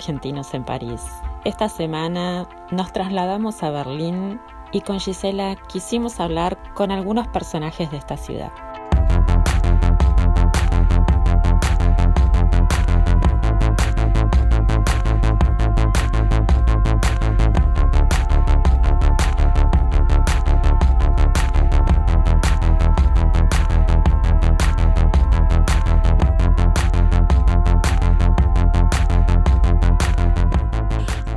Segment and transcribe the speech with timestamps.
[0.00, 1.02] Argentinos en París.
[1.44, 4.40] Esta semana nos trasladamos a Berlín
[4.72, 8.50] y con Gisela quisimos hablar con algunos personajes de esta ciudad.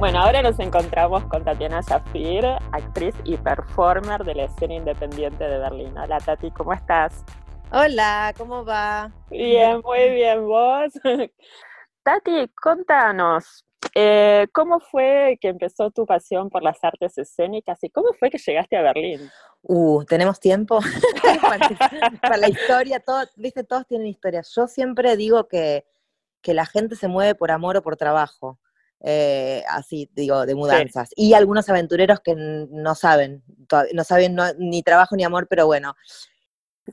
[0.03, 5.57] Bueno, ahora nos encontramos con Tatiana Zafir, actriz y performer de la escena independiente de
[5.57, 5.97] Berlín.
[5.97, 7.23] Hola Tati, ¿cómo estás?
[7.71, 9.13] Hola, ¿cómo va?
[9.29, 10.91] Bien, muy bien, vos.
[12.03, 13.65] Tati, contanos,
[13.95, 18.39] eh, ¿cómo fue que empezó tu pasión por las artes escénicas y cómo fue que
[18.39, 19.21] llegaste a Berlín?
[19.61, 20.81] Uh, ¿tenemos tiempo?
[22.21, 24.51] para, la historia, todo, viste, todos tienen historias.
[24.53, 25.85] Yo siempre digo que,
[26.41, 28.59] que la gente se mueve por amor o por trabajo.
[29.03, 31.09] Eh, así digo, de mudanzas.
[31.15, 33.43] Y algunos aventureros que no saben,
[33.93, 35.93] no saben no- ni trabajo ni amor, pero bueno.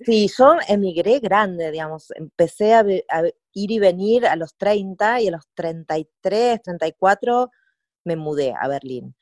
[0.05, 3.23] Sí, yo emigré grande, digamos, empecé a, a
[3.53, 7.51] ir y venir a los 30 y a los 33, 34
[8.05, 9.15] me mudé a Berlín.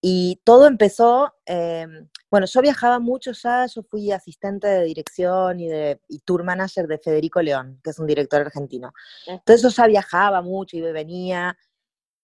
[0.00, 1.86] Y todo empezó, eh,
[2.30, 6.86] bueno, yo viajaba mucho ya, yo fui asistente de dirección y, de, y tour manager
[6.86, 8.92] de Federico León, que es un director argentino.
[9.26, 11.56] Entonces yo ya viajaba mucho, iba y venía.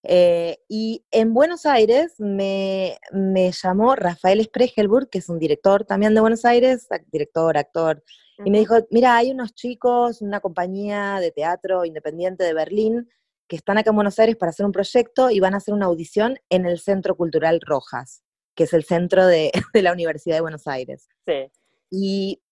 [0.05, 6.15] Eh, y en Buenos Aires me, me llamó Rafael Spregelburg, que es un director también
[6.15, 8.03] de Buenos Aires, director, actor,
[8.45, 13.09] y me dijo, mira, hay unos chicos, una compañía de teatro independiente de Berlín,
[13.47, 15.87] que están acá en Buenos Aires para hacer un proyecto y van a hacer una
[15.87, 18.25] audición en el Centro Cultural Rojas,
[18.57, 21.09] que es el centro de, de la Universidad de Buenos Aires.
[21.27, 21.53] Sí,
[21.91, 22.43] Y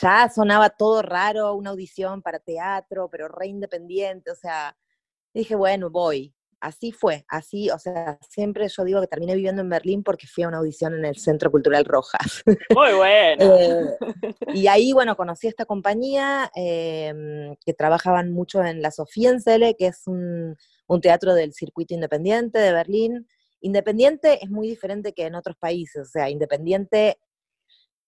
[0.00, 4.76] ya sonaba todo raro, una audición para teatro, pero re independiente, o sea,
[5.34, 6.35] dije, bueno, voy.
[6.66, 10.42] Así fue, así, o sea, siempre yo digo que terminé viviendo en Berlín porque fui
[10.42, 12.42] a una audición en el Centro Cultural Rojas.
[12.44, 13.56] muy bueno.
[13.56, 13.96] Eh,
[14.52, 20.08] y ahí, bueno, conocí esta compañía eh, que trabajaban mucho en la Sofiensele, que es
[20.08, 20.56] un,
[20.88, 23.28] un teatro del circuito independiente de Berlín.
[23.60, 27.20] Independiente es muy diferente que en otros países, o sea, independiente,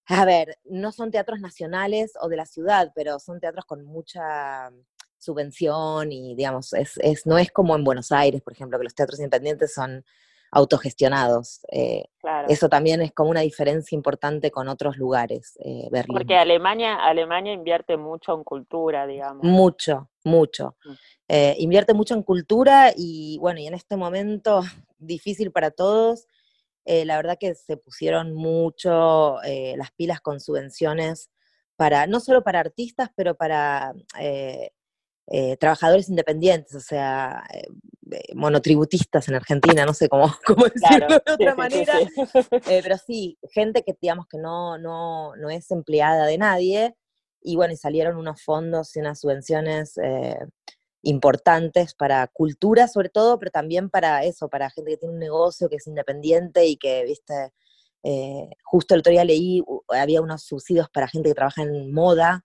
[0.07, 4.73] a ver, no son teatros nacionales o de la ciudad, pero son teatros con mucha
[5.19, 8.95] subvención y, digamos, es, es, no es como en Buenos Aires, por ejemplo, que los
[8.95, 10.05] teatros independientes son
[10.51, 11.61] autogestionados.
[11.71, 12.49] Eh, claro.
[12.49, 16.17] eso también es como una diferencia importante con otros lugares, eh, Berlín.
[16.17, 19.45] Porque Alemania, Alemania invierte mucho en cultura, digamos.
[19.45, 20.77] Mucho, mucho.
[20.85, 20.93] Mm.
[21.29, 24.61] Eh, invierte mucho en cultura y bueno, y en este momento
[24.99, 26.27] difícil para todos,
[26.87, 29.37] la verdad que se pusieron mucho
[29.77, 31.29] las pilas con subvenciones
[31.79, 34.73] para, no solo para artistas, pero para eh,
[35.31, 41.23] eh, trabajadores independientes, o sea, eh, monotributistas en Argentina, no sé cómo, cómo decirlo Claro,
[41.27, 41.99] de otra sí, manera.
[41.99, 42.49] sí, sí.
[42.71, 46.95] Eh, pero sí, gente que digamos que no, no, no es empleada de nadie,
[47.43, 49.95] y bueno, y salieron unos fondos y unas subvenciones
[51.03, 55.69] importantes para cultura sobre todo, pero también para eso, para gente que tiene un negocio,
[55.69, 57.53] que es independiente y que, viste,
[58.65, 62.45] justo el otro día leí, había unos subsidios para gente que trabaja en moda,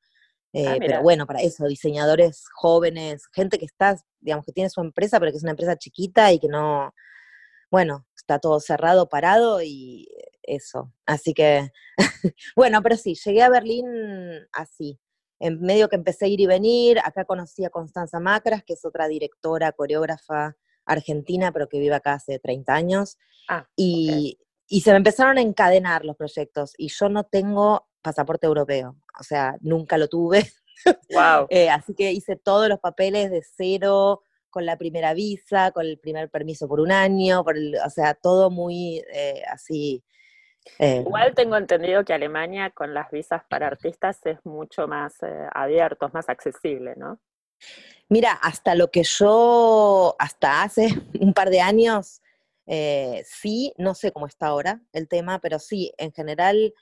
[0.54, 0.86] eh, Ah, mira.
[0.88, 5.32] pero bueno, para eso, diseñadores jóvenes, gente que está, digamos, que tiene su empresa, pero
[5.32, 6.94] que es una empresa chiquita y que no,
[7.72, 10.08] bueno, está todo cerrado, parado y
[10.44, 10.94] eso.
[11.06, 11.72] Así que,
[12.56, 13.86] bueno, pero sí, llegué a Berlín
[14.52, 15.00] así.
[15.40, 18.86] En medio que empecé a ir y venir, acá conocí a Constanza Macras, que es
[18.86, 23.18] otra directora, coreógrafa argentina, pero que vive acá hace 30 años.
[23.50, 28.46] Ah, y, y se me empezaron a encadenar los proyectos y yo no tengo pasaporte
[28.46, 30.46] europeo, o sea, nunca lo tuve,
[31.10, 31.48] Wow.
[31.50, 35.98] Eh, así que hice todos los papeles de cero, con la primera visa, con el
[35.98, 40.04] primer permiso por un año, por o sea, todo muy eh, así.
[40.78, 45.16] Eh, Igual tengo entendido que Alemania con las visas para artistas es mucho más
[45.54, 47.20] abierto, más accesible, ¿no?
[48.10, 50.88] Mira, hasta lo que yo, hasta hace
[51.20, 52.22] un par de años,
[53.26, 56.74] sí, no sé cómo está ahora el tema, pero sí, en general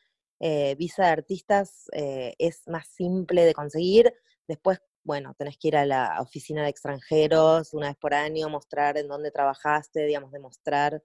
[0.44, 4.12] eh, visa de artistas eh, es más simple de conseguir.
[4.48, 8.98] Después, bueno, tenés que ir a la oficina de extranjeros una vez por año, mostrar
[8.98, 11.04] en dónde trabajaste, digamos, demostrar.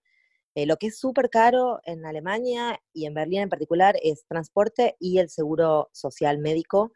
[0.54, 4.96] Eh, lo que es súper caro en Alemania y en Berlín en particular es transporte
[4.98, 6.92] y el seguro social médico.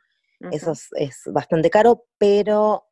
[0.51, 2.87] Eso es, bastante caro, pero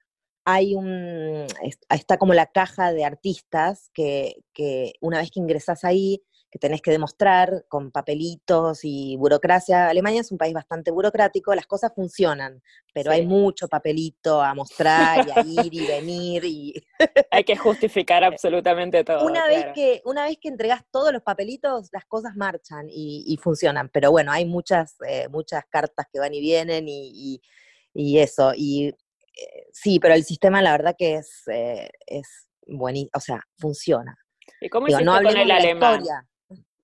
[0.44, 1.46] hay un,
[1.88, 6.80] está como la caja de artistas que, que una vez que ingresas ahí, que tenés
[6.80, 9.88] que demostrar con papelitos y burocracia.
[9.88, 12.62] Alemania es un país bastante burocrático, las cosas funcionan,
[12.94, 16.74] pero hay mucho papelito a mostrar y a ir y venir y
[17.30, 19.26] hay que justificar absolutamente todo.
[19.26, 23.90] Una vez que una vez que entregas todos los papelitos, las cosas marchan y, funcionan,
[23.90, 27.40] pero bueno, hay muchas eh, muchas cartas que van y vienen y,
[27.94, 33.20] eso y eh, sí, pero el sistema la verdad que es eh, es buenísimo, o
[33.20, 34.16] sea, funciona.
[34.60, 36.04] ¿Y cómo hiciste con el alemán?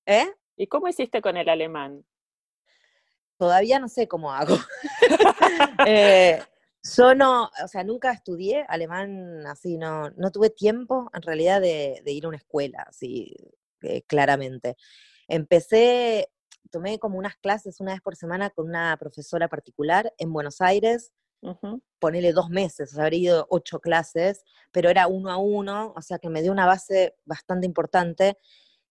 [0.07, 0.27] ¿Eh?
[0.57, 2.05] ¿Y cómo hiciste con el alemán?
[3.37, 4.57] Todavía no sé cómo hago.
[5.87, 6.41] eh,
[6.83, 12.03] yo no, o sea, nunca estudié alemán así, no, no tuve tiempo en realidad de,
[12.07, 13.35] ir a una escuela, así,
[13.83, 14.77] eh, claramente.
[15.27, 16.31] Empecé,
[16.71, 21.13] tomé como unas clases una vez por semana con una profesora particular en Buenos Aires,
[21.99, 24.43] ponele dos meses, o sea, habría ido ocho clases,
[24.73, 28.39] pero era uno a uno, o sea que me dio una base bastante importante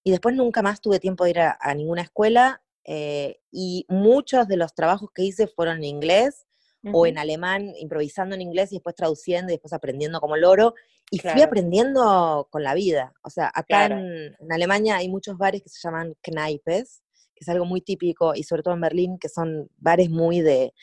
[0.04, 4.58] y después nunca más tuve tiempo de ir a, ninguna escuela eh, y muchos de
[4.58, 6.46] los trabajos que hice fueron en inglés
[6.92, 10.74] o en alemán, improvisando en inglés y después traduciendo y después aprendiendo como loro.
[11.10, 13.14] Y fui aprendiendo con la vida.
[13.24, 17.02] O sea, acá en, Alemania hay muchos bares que se llaman Kneipes,
[17.34, 20.74] que es algo muy típico, y sobre todo en Berlín, que son bares muy de,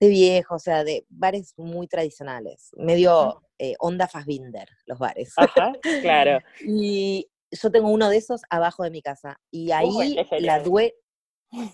[0.00, 5.34] de viejos, o sea, de bares muy tradicionales, medio eh, onda Fassbinder, los bares.
[5.36, 6.38] Ajá, claro.
[6.66, 9.38] y yo tengo uno de esos abajo de mi casa.
[9.50, 10.58] Y ahí la,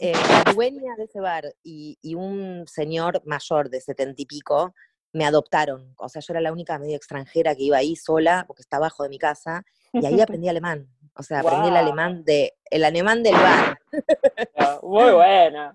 [0.00, 0.14] eh,
[0.54, 4.74] dueña de ese bar y, un señor mayor de setenta y pico
[5.12, 5.94] me adoptaron.
[5.98, 9.02] O sea, yo era la única medio extranjera que iba ahí sola, porque está abajo
[9.02, 10.88] de mi casa, y ahí aprendí alemán.
[11.14, 13.78] O sea, aprendí el alemán de, el alemán del bar.
[14.82, 15.74] Muy buena.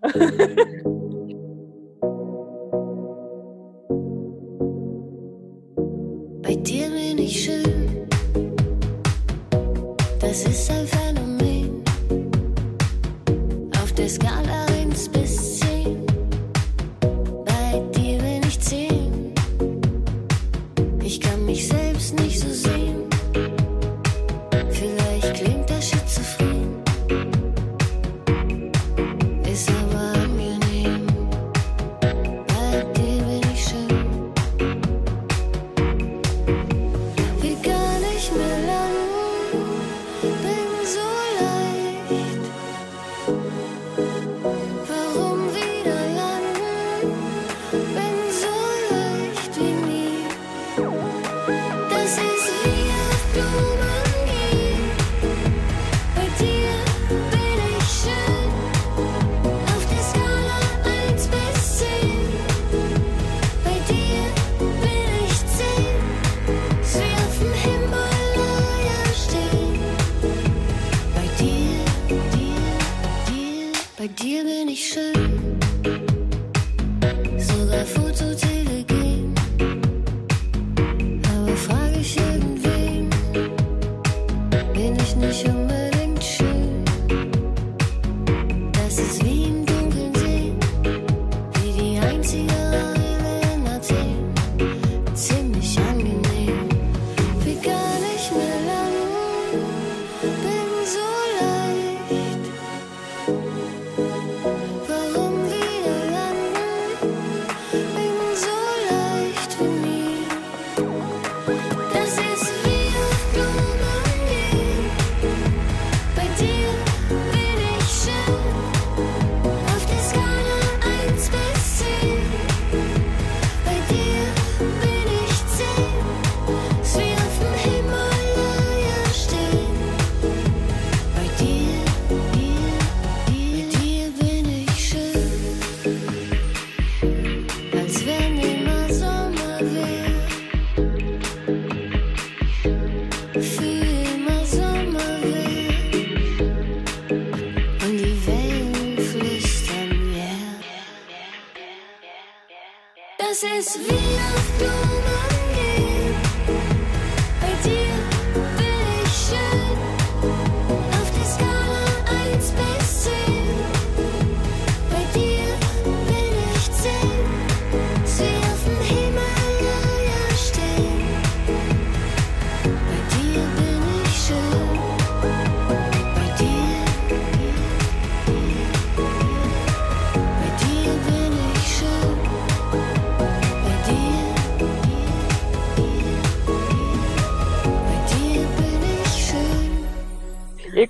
[10.34, 11.84] Es ist ein Phänomen
[13.84, 15.51] auf der Skala 1 bis 10.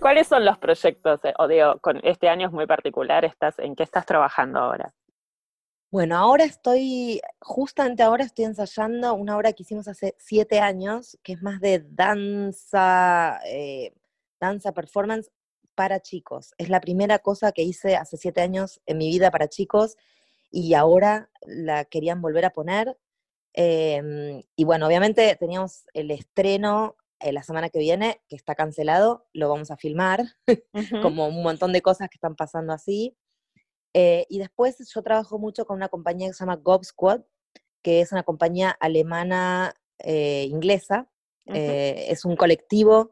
[0.01, 1.23] Cuáles son los proyectos?
[1.23, 4.93] eh, O digo, con este año es muy particular, ¿en qué estás trabajando ahora?
[5.91, 11.33] Bueno, ahora estoy, justamente ahora estoy ensayando una obra que hicimos hace siete años, que
[11.33, 13.93] es más de danza, eh,
[14.39, 15.29] danza performance
[15.75, 16.53] para chicos.
[16.57, 19.97] Es la primera cosa que hice hace siete años en mi vida para chicos
[20.49, 22.97] y ahora la querían volver a poner.
[23.53, 29.27] Em, y bueno, obviamente teníamos el estreno eh, la semana que viene, que está cancelado,
[29.33, 30.23] lo vamos a filmar,
[30.73, 31.01] Ujú.
[31.01, 33.17] como un montón de cosas que están pasando así.
[33.93, 37.21] Eh, y después yo trabajo mucho con una compañía que se llama Gob Squad,
[37.81, 41.09] que es una compañía alemana eh, inglesa.
[41.45, 41.57] Ujú.
[41.57, 43.11] Eh, es un colectivo,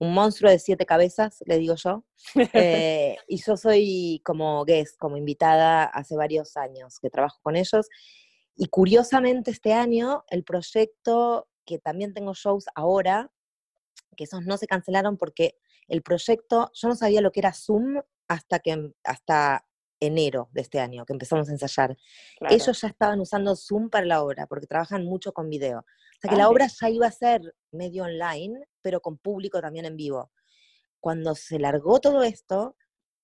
[0.00, 2.04] un monstruo de siete cabezas, le digo yo.
[2.52, 7.88] Eh, y yo soy como guest, como invitada hace varios años que trabajo con ellos.
[8.56, 13.30] Y curiosamente este año el proyecto, que también tengo shows ahora,
[14.18, 15.56] que esos no se cancelaron porque
[15.86, 19.64] el proyecto, yo no sabía lo que era Zoom hasta que hasta
[20.00, 21.96] enero de este año, que empezamos a ensayar.
[22.38, 22.54] Claro.
[22.54, 25.78] Ellos ya estaban usando Zoom para la obra, porque trabajan mucho con video.
[25.78, 29.60] O sea que Ah, la obra ya iba a ser medio online, pero con público
[29.60, 30.32] también en vivo.
[31.00, 32.76] Cuando se largó todo esto,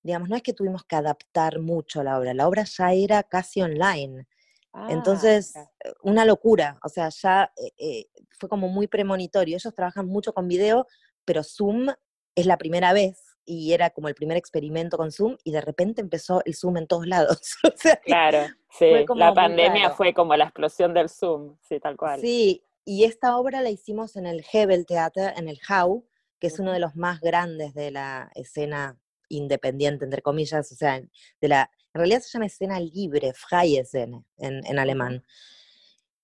[0.03, 3.63] digamos, no es que tuvimos que adaptar mucho la obra, la obra ya era casi
[3.63, 4.27] online.
[4.77, 8.07] Ah, Entonces, eh, una locura, o sea, ya eh, eh,
[8.39, 9.57] fue como muy premonitorio.
[9.57, 10.89] Ellos trabajan mucho con video,
[11.25, 11.91] pero Zoom
[12.35, 16.01] es la primera vez y era como el primer experimento con Zoom y de repente
[16.01, 17.39] empezó el Zoom en todos lados.
[17.65, 18.91] o sea, que Claro, sí.
[19.15, 22.21] La pandemia fue como la explosión del Zoom, sí, tal cual.
[22.21, 26.05] Sí, y esta obra la hicimos en el Hebel Theater, en el Hau,
[26.41, 31.01] que es uno de los más grandes de la escena independiente, entre comillas, o sea,
[31.41, 35.25] de la, en realidad se llama escena libre, Freie Szene, en, en alemán.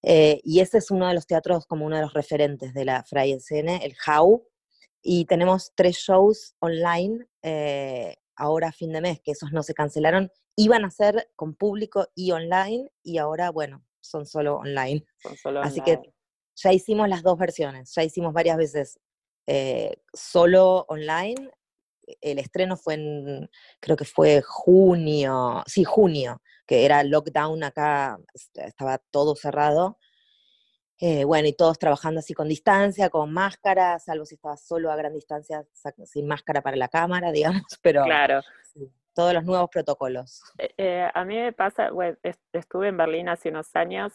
[0.03, 3.05] Eh, y ese es uno de los teatros, como uno de los referentes de la
[3.05, 4.49] Freie Szene, el Hau,
[5.01, 9.75] y tenemos tres shows online eh, ahora a fin de mes, que esos no se
[9.75, 15.05] cancelaron, iban a ser con público y online, y ahora, bueno, son solo online.
[15.23, 16.01] Son solo Así que
[16.57, 18.99] ya hicimos las dos versiones, ya hicimos varias veces
[19.47, 21.51] eh, solo online.
[22.21, 23.51] El estreno fue en,
[23.81, 29.99] creo que fue junio, sí, junio, que era lockdown acá, est- estaba todo cerrado.
[31.03, 34.97] Eh, bueno, y todos trabajando así con distancia, con máscara, salvo si estaba solo a
[34.97, 35.65] gran distancia,
[36.05, 37.33] sin máscara para la cámara,
[37.65, 38.43] digamos, pero Claro.
[38.75, 40.43] sí, todos los nuevos protocolos.
[40.59, 44.13] Eh, eh, a mí me pasa, bueno, est- estuve en Berlín hace unos años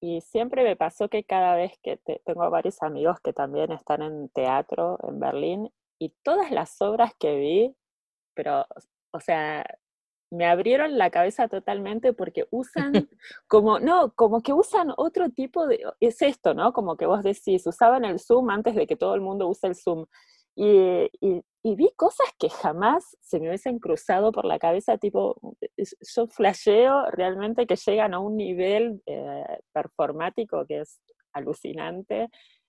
[0.00, 4.02] y siempre me pasó que cada vez que te- tengo varios amigos que también están
[4.02, 7.76] en teatro en Berlín y todas las obras que vi,
[8.34, 8.66] pero,
[9.12, 9.64] o sea,
[10.30, 12.92] me abrieron la cabeza totalmente porque usan
[13.48, 16.72] como, no, como que usan otro tipo de, es esto, ¿no?
[16.72, 19.74] Como que vos decís, usaban el Zoom antes de que todo el mundo use el
[19.76, 20.06] Zoom.
[20.56, 25.36] Y, y- y vi cosas que jamás se me hubiesen cruzado por la cabeza, tipo,
[26.16, 31.00] yo flasheo realmente que llegan a un nivel eh, performático que es
[31.32, 32.28] alucinante.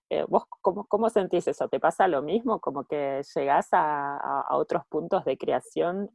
[0.10, 1.68] Eh, ¿Vos cómo, cómo sentís eso?
[1.70, 2.60] ¿Te pasa lo mismo?
[2.60, 6.10] Como que llegás a, a- a otros puntos de creación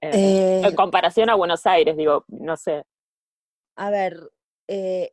[0.00, 2.84] eh, en Eh, comparación a Buenos Aires, digo, no sé.
[3.76, 4.18] A ver,
[4.66, 5.12] eh,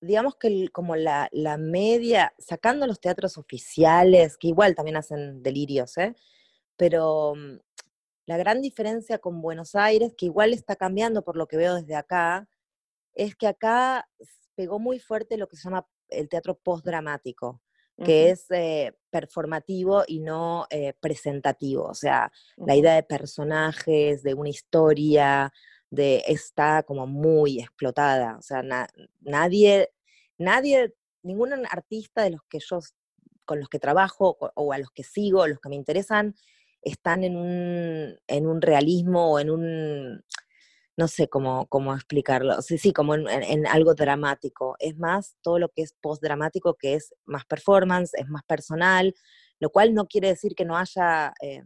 [0.00, 5.42] digamos que el- como la, la media, sacando los teatros oficiales, que igual también hacen
[5.42, 6.14] delirios, ¿eh?
[6.76, 7.58] pero mm,
[8.26, 11.96] la gran diferencia con Buenos Aires, que igual está cambiando por lo que veo desde
[11.96, 12.48] acá,
[13.14, 14.08] es que acá
[14.54, 17.60] pegó muy fuerte lo que se llama el teatro postdramático,
[18.04, 21.84] que es eh, performativo y no eh, presentativo.
[21.84, 25.52] O sea, la idea de personajes, de una historia,
[25.90, 28.36] de está como muy explotada.
[28.38, 28.86] O sea, na-
[29.20, 29.90] nadie,
[30.36, 32.78] nadie, ningún artista de los que yo
[33.44, 36.34] con los que trabajo o, o a los que sigo, los que me interesan,
[36.82, 40.24] están en un, en un realismo o en un,
[40.98, 44.74] no sé cómo, cómo explicarlo, sí, sí, como en, algo dramático.
[44.80, 49.14] Es más todo lo que es post-dramático, que es más performance, es más personal,
[49.60, 51.62] lo cual no quiere decir que no haya eh,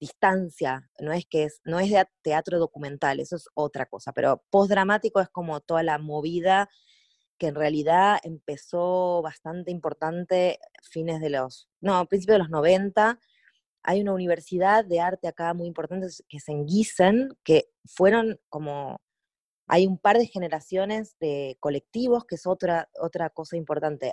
[0.00, 4.42] distancia, no es que es, no es de teatro documental, eso es otra cosa, pero
[4.50, 6.68] postdramático es como toda la movida
[7.38, 13.20] que en realidad empezó bastante importante fines de los, no, principios de los 90.
[13.88, 19.00] Hay una universidad de arte acá muy importante que es en Gießen, que fueron como,
[19.68, 24.12] hay un par de generaciones de colectivos, que es otra, otra cosa importante.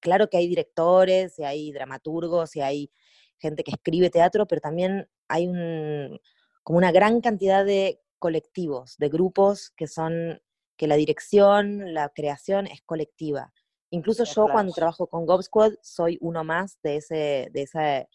[0.00, 2.90] Claro que hay directores, y hay dramaturgos, y hay
[3.38, 6.18] gente que escribe teatro, pero también hay un,
[6.62, 10.40] como una gran cantidad de colectivos, de grupos que son
[10.78, 13.52] que la dirección, la creación es colectiva.
[13.90, 18.08] Incluso yo cuando trabajo con Gob Squad soy uno más de, ese, de, esa,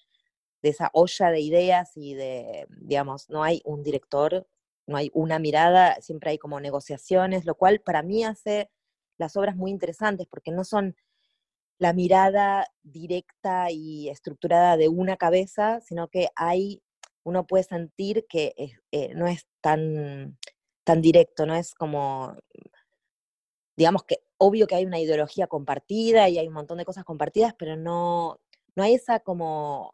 [0.62, 4.48] de esa olla de ideas y de, digamos, no hay un director,
[4.88, 8.70] no hay una mirada, siempre hay como negociaciones, lo cual para mí hace
[9.18, 10.96] las obras muy interesantes porque no son
[11.78, 16.82] la mirada directa y estructurada de una cabeza, sino que hay,
[17.24, 18.54] uno puede sentir que
[18.92, 20.38] eh, no es tan
[20.90, 22.36] tan directo, no es como,
[23.78, 27.54] digamos que obvio que hay una ideología compartida y hay un montón de cosas compartidas,
[27.60, 28.40] pero no,
[28.76, 29.92] no hay esa como,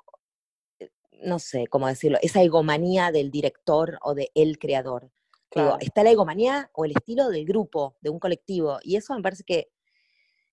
[1.25, 5.11] no sé cómo decirlo, esa egomanía del director o del el creador.
[5.53, 9.21] Digo, está la egomanía o el estilo del grupo, de un colectivo, y eso me
[9.21, 9.69] parece que,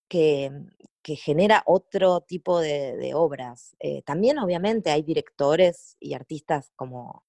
[0.08, 3.74] que, genera otro tipo de, obras.
[3.80, 7.24] Eh, también obviamente hay directores y artistas como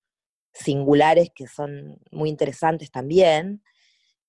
[0.54, 3.64] singulares que son muy interesantes también,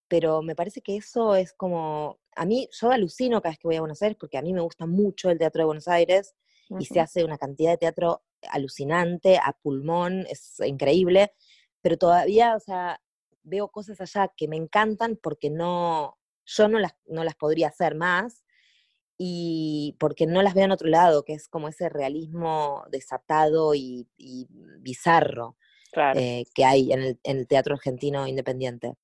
[0.08, 3.76] pero me parece que eso es como, a mí, yo alucino cada vez que voy
[3.76, 6.34] a Buenos Aires porque a mí me gusta mucho el teatro de Buenos Aires
[6.78, 11.32] y se hace una cantidad de teatro alucinante, a pulmón, es increíble,
[11.80, 13.00] pero todavía, o sea,
[13.42, 17.94] veo cosas allá que me encantan porque no, yo no las, no las podría hacer
[17.94, 18.44] más
[19.18, 24.08] y porque no las veo en otro lado, que es como ese realismo desatado y
[24.80, 25.56] bizarro.
[26.14, 28.94] Eh, que hay en el, teatro argentino independiente.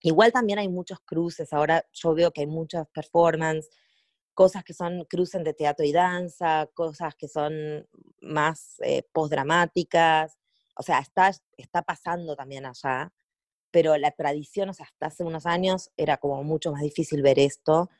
[0.00, 3.70] Igual también hay muchos cruces, ahora yo veo que hay muchas performances,
[4.34, 7.86] cosas que son cruces de teatro y danza, cosas que son
[8.20, 10.38] más eh, postdramáticas,
[10.76, 13.12] o sea, está, está pasando también allá,
[13.70, 17.38] pero la tradición, o sea, hasta hace unos años era como mucho más difícil ver
[17.38, 17.90] esto.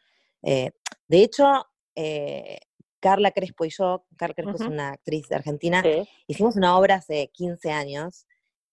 [0.43, 0.73] Eh,
[1.09, 2.59] de hecho, eh,
[3.01, 5.83] Carla Crespo y yo, Carla Crespo es una actriz de Argentina,
[6.27, 8.27] hicimos una obra hace 15 años.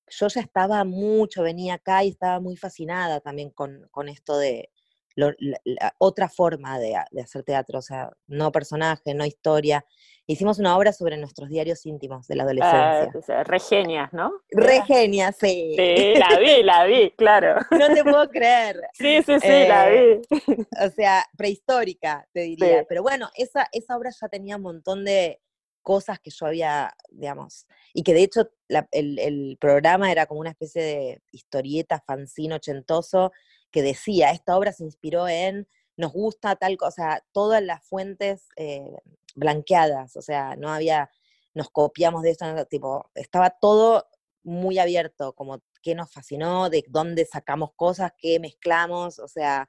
[0.08, 4.72] Yo ya estaba mucho, venía acá y estaba muy fascinada también con, con esto de
[5.20, 9.86] la, otra forma de, de, hacer teatro, o sea, no personaje, no historia.
[10.28, 13.44] Hicimos una obra sobre nuestros diarios íntimos de la ah, adolescencia.
[13.44, 14.32] regenias, ¿no?
[14.52, 15.74] Regenias, sí.
[15.76, 17.56] Sí, la vi, la vi, claro.
[17.72, 18.80] No te puedo creer.
[18.94, 20.66] Sí, sí, sí, la eh, vi.
[20.86, 22.86] O sea, prehistórica, te diría.
[22.88, 25.42] Pero bueno, esa, esa obra ya tenía un montón de
[25.82, 28.52] cosas que yo había, digamos, y que de hecho
[28.92, 33.32] el, el, programa era como una especie de historieta, fanzine ochentoso,
[33.72, 38.98] que decía, esta obra se inspiró en, nos gusta tal cosa, todas las fuentes eh,
[39.36, 41.10] blanqueadas, o sea, no había,
[41.54, 44.08] nos copiamos de esto, tipo, estaba todo
[44.44, 49.68] muy abierto, como qué nos fascinó, de dónde sacamos cosas, qué mezclamos, o sea,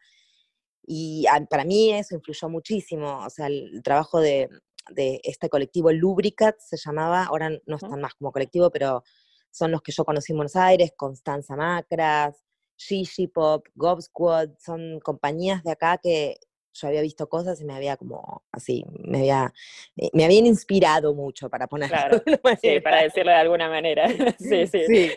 [0.83, 4.49] y para mí eso influyó muchísimo, o sea, el, trabajo de,
[4.97, 9.05] este colectivo Lubricat se llamaba, ahora no están más como colectivo, pero
[9.51, 12.37] son los que yo conocí en Buenos Aires, Constanza Macras,
[12.81, 16.37] Gigi Pop, Gob Squad, son compañías de acá que
[16.73, 19.53] yo había visto cosas y me había como así, me había
[19.97, 21.97] eh, me habían inspirado mucho para ponerlo.
[21.97, 22.23] Claro,
[22.61, 24.09] sí, para decirlo de alguna manera.
[24.39, 24.67] sí.
[24.67, 24.87] sí.
[24.87, 25.11] sí.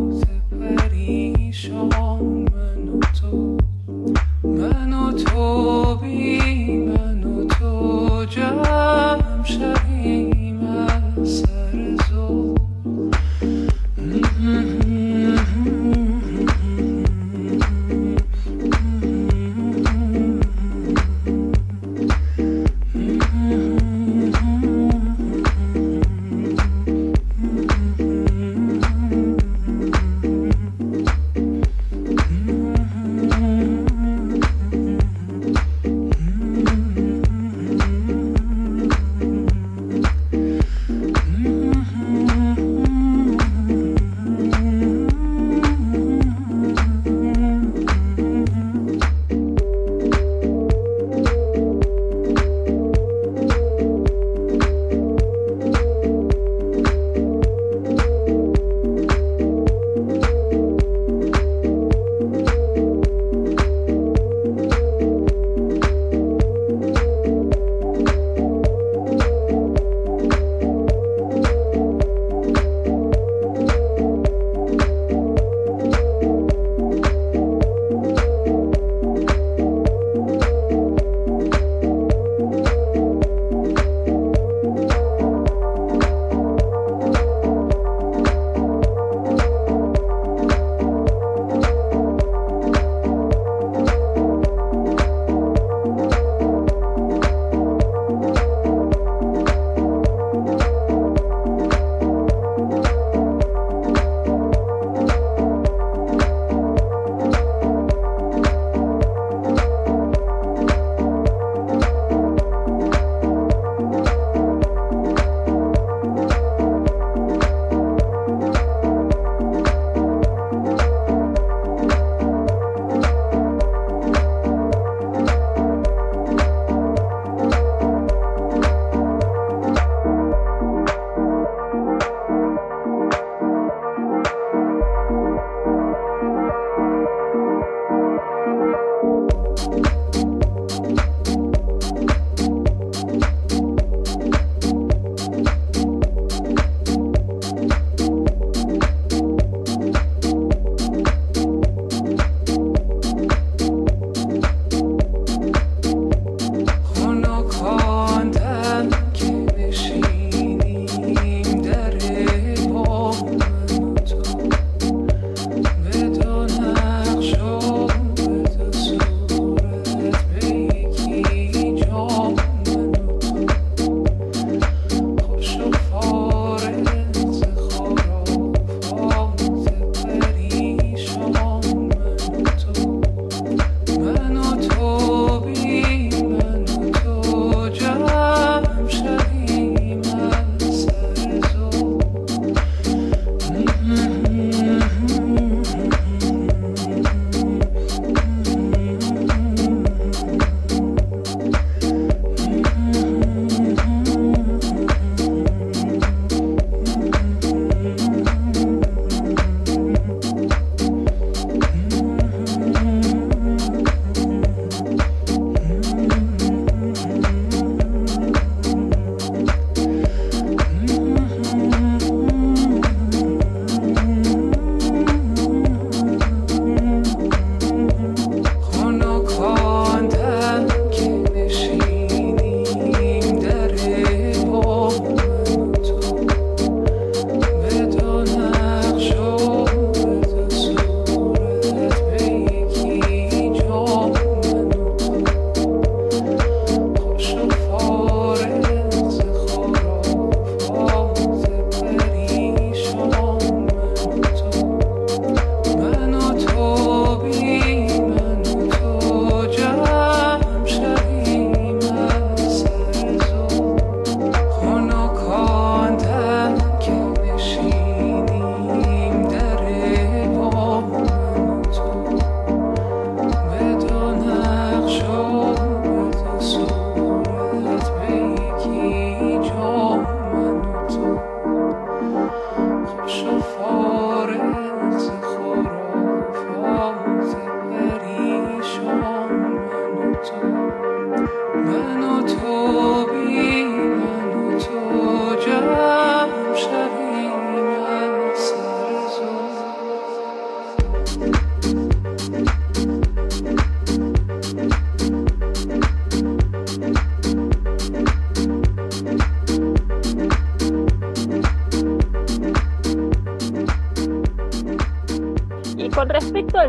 [0.50, 2.03] پریشان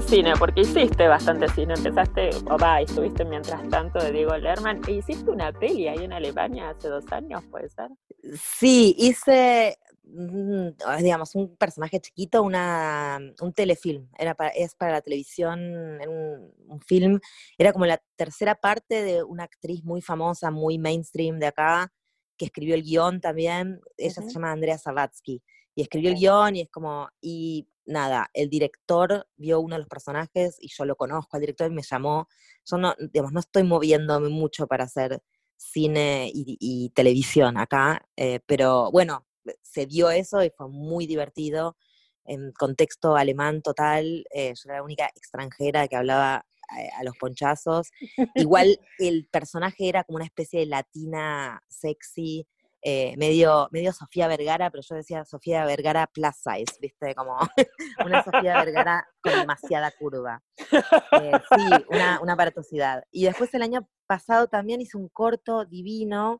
[0.05, 4.93] cine, porque hiciste bastante cine, empezaste, o va, estuviste mientras tanto de Diego Lerman, e
[4.93, 7.89] hiciste una peli ahí en Alemania hace dos años, ¿puede ser?
[8.37, 10.67] Sí, hice, mm,
[11.01, 16.81] digamos, un personaje chiquito, una, un telefilm, era para, es para la televisión, un, un
[16.81, 17.19] film,
[17.57, 21.91] era como la tercera parte de una actriz muy famosa, muy mainstream de acá,
[22.37, 25.41] que escribió el guion también, ella se llama Andrea Savatsky,
[25.73, 29.87] y escribió el guion y es como, y nada, el director vio uno de los
[29.87, 32.27] personajes y yo lo conozco al director y me llamó,
[32.65, 35.21] yo no, digamos, no estoy moviéndome mucho para hacer
[35.57, 39.25] cine y, y televisión acá, eh, pero bueno,
[39.61, 41.77] se dio eso y fue muy divertido,
[42.25, 46.45] en contexto alemán total, eh, yo era la única extranjera que hablaba
[46.77, 47.91] eh, a los ponchazos,
[48.35, 52.47] igual el personaje era como una especie de latina sexy,
[52.87, 57.15] eh, medio, medio Sofía Vergara, pero yo decía Sofía Vergara plus size, ¿viste?
[57.15, 57.35] Como
[58.05, 60.39] una Sofía Vergara con demasiada curva.
[60.61, 63.03] Eh, sí, una, una aparatosidad.
[63.11, 66.39] Y después el año pasado también hice un corto divino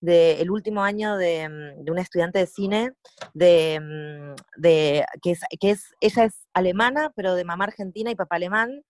[0.00, 2.92] del último año de, mm, de una estudiante de cine,
[3.34, 8.16] de, mm, de, que, es, que es, ella es alemana, pero de mamá argentina y
[8.16, 8.82] papá alemán,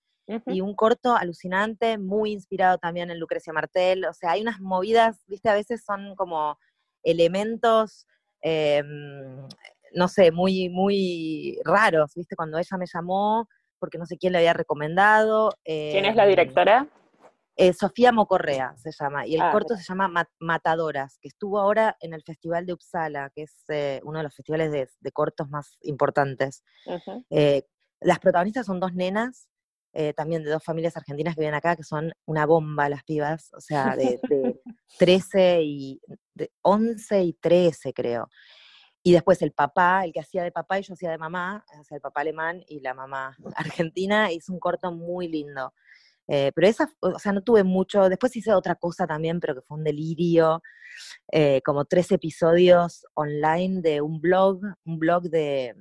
[0.47, 4.05] y un corto alucinante, muy inspirado también en Lucrecia Martel.
[4.07, 6.57] O sea, hay unas movidas, viste, a veces son como
[7.03, 8.07] elementos,
[8.43, 8.83] eh,
[9.95, 14.39] no sé, muy, muy raros, viste, cuando ella me llamó, porque no sé quién le
[14.39, 15.51] había recomendado.
[15.65, 16.87] ¿Quién es la eh, directora?
[17.57, 19.83] eh, Sofía Mocorrea se llama, y el Ah, corto mira.
[19.83, 24.01] se llama Ma- Matadoras, que estuvo ahora en el Festival de Uppsala, que es eh,
[24.05, 26.65] uno de los festivales de, de cortos más importantes.
[27.31, 27.65] Eh,
[28.01, 29.49] las protagonistas son dos nenas,
[29.93, 33.51] eh, también de dos familias argentinas que viven acá, que son una bomba las pibas,
[33.55, 34.61] o sea, de, de
[34.99, 36.01] 13 y
[36.35, 38.29] de 11 y 13 creo.
[39.03, 41.85] Y después el papá, el que hacía de papá y yo hacía de mamá, o
[41.85, 45.75] sea, el papá alemán y la mamá argentina, hizo un corto muy lindo.
[46.29, 49.63] Eh, pero esa, o sea, no tuve mucho, después hice otra cosa también, pero que
[49.63, 50.63] fue un delirio,
[51.33, 55.75] eh, como tres episodios online de un blog, un blog de,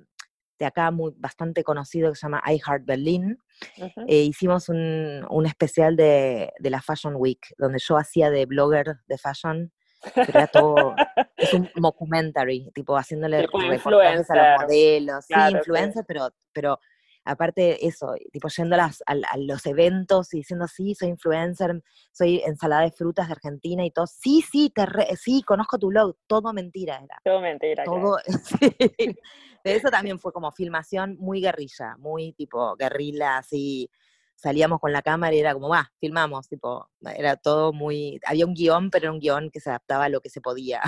[0.62, 3.40] de acá muy, bastante conocido que se llama I Heart Berlin.
[3.78, 4.06] Ujú.
[4.08, 8.98] Eh, hicimos un, un especial de, de la Fashion Week, donde yo hacía de blogger
[9.08, 9.74] de fashion,
[10.14, 10.96] pero era todo,
[11.36, 15.58] es un mockumentary, tipo haciéndole reportajes a los modelos, Claro, sí, sí.
[15.58, 16.80] influencer, pero, pero
[17.24, 21.82] aparte eso, tipo yendo a, las- a- a los eventos y diciendo, sí, soy influencer,
[22.12, 25.88] soy ensalada de frutas de Argentina y todo, sí, sí, te re- sí, conozco tu
[25.90, 27.20] blog, todo mentira era.
[27.24, 27.84] Todo mentira.
[27.84, 28.02] claro.
[28.02, 28.18] Todo,
[28.60, 29.16] sí.
[29.64, 33.90] De eso también fue como filmación muy guerrilla, muy tipo guerrilla, así.
[34.36, 38.56] Salíamos con la cámara y era como, va, filmamos, tipo, era todo muy, había un
[38.56, 40.82] guion, pero era un guion que se adaptaba a lo que se podía.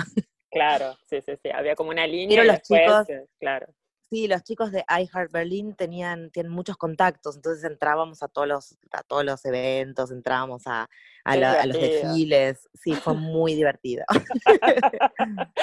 [0.50, 1.50] Claro, sí, sí, sí.
[1.50, 2.36] Había como una línea.
[2.40, 3.66] Pero los después, chicos- Claro.
[4.14, 8.46] Sí, los chicos de I Heart Berlin tenían, tienen muchos contactos, entonces entrábamos a todos
[8.46, 10.88] los, a todos los eventos, entrábamos a,
[11.24, 14.04] a, Qué la- a los desfiles, sí, fue muy divertido.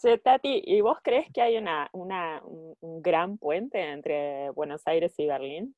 [0.00, 5.14] Che, Tati, ¿y vos crees que hay una, una, un, gran puente entre Buenos Aires
[5.18, 5.76] y Berlín?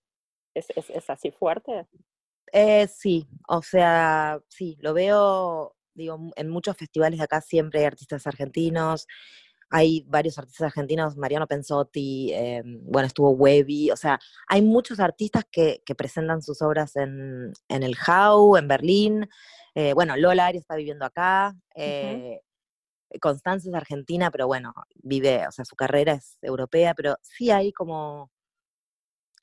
[0.55, 1.87] ¿Es, es, es así fuerte?
[2.53, 7.85] Eh, sí, o sea, sí, lo veo, digo, en muchos festivales de acá siempre hay
[7.85, 9.07] artistas argentinos,
[9.71, 15.45] hay varios artistas argentinos, Mariano Pensotti, eh, bueno, estuvo Webby, o sea, hay muchos artistas
[15.51, 19.29] que, que presentan sus obras en, en el HAU, en Berlín,
[19.75, 22.41] eh, bueno, Lola Ari está viviendo acá, eh,
[23.21, 27.73] Constanza es argentina, pero bueno, vive, o sea, su carrera es europea, pero sí hay
[27.73, 28.31] como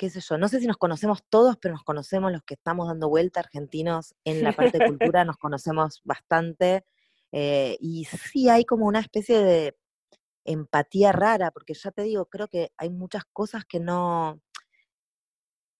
[0.01, 2.88] qué sé yo, no sé si nos conocemos todos, pero nos conocemos los que estamos
[2.88, 6.84] dando vuelta argentinos en la parte de cultura, nos conocemos bastante.
[7.31, 9.77] eh, y sí hay como una especie de
[10.45, 14.41] empatía rara, porque ya te digo, creo que hay muchas cosas que no,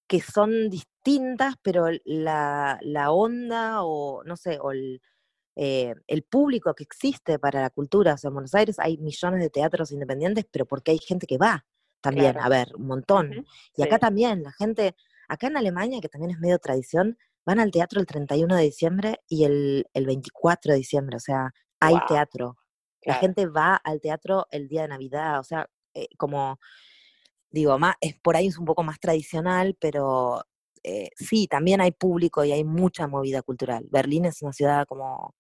[0.08, 5.02] que son distintas, pero la, la onda o no sé, o el,
[5.56, 9.42] eh, el público que existe para la cultura, o sea, en Buenos Aires hay millones
[9.42, 11.66] de teatros independientes, pero porque hay gente que va
[12.02, 12.46] también Claro.
[12.46, 13.46] a ver, un montón.
[13.78, 14.96] Y acá también, la gente,
[15.28, 19.22] acá en Alemania, que también es medio tradición, van al teatro el 31 de diciembre
[19.28, 22.58] y el, el 24 de diciembre, o sea, hay teatro.
[23.04, 23.22] La claro.
[23.22, 26.60] gente va al teatro el día de Navidad, o sea, eh, como,
[27.50, 30.44] digo, más, es, por ahí es un poco más tradicional, pero
[30.84, 33.88] eh, sí, también hay público y hay mucha movida cultural.
[33.92, 35.36] Berlín es una ciudad como,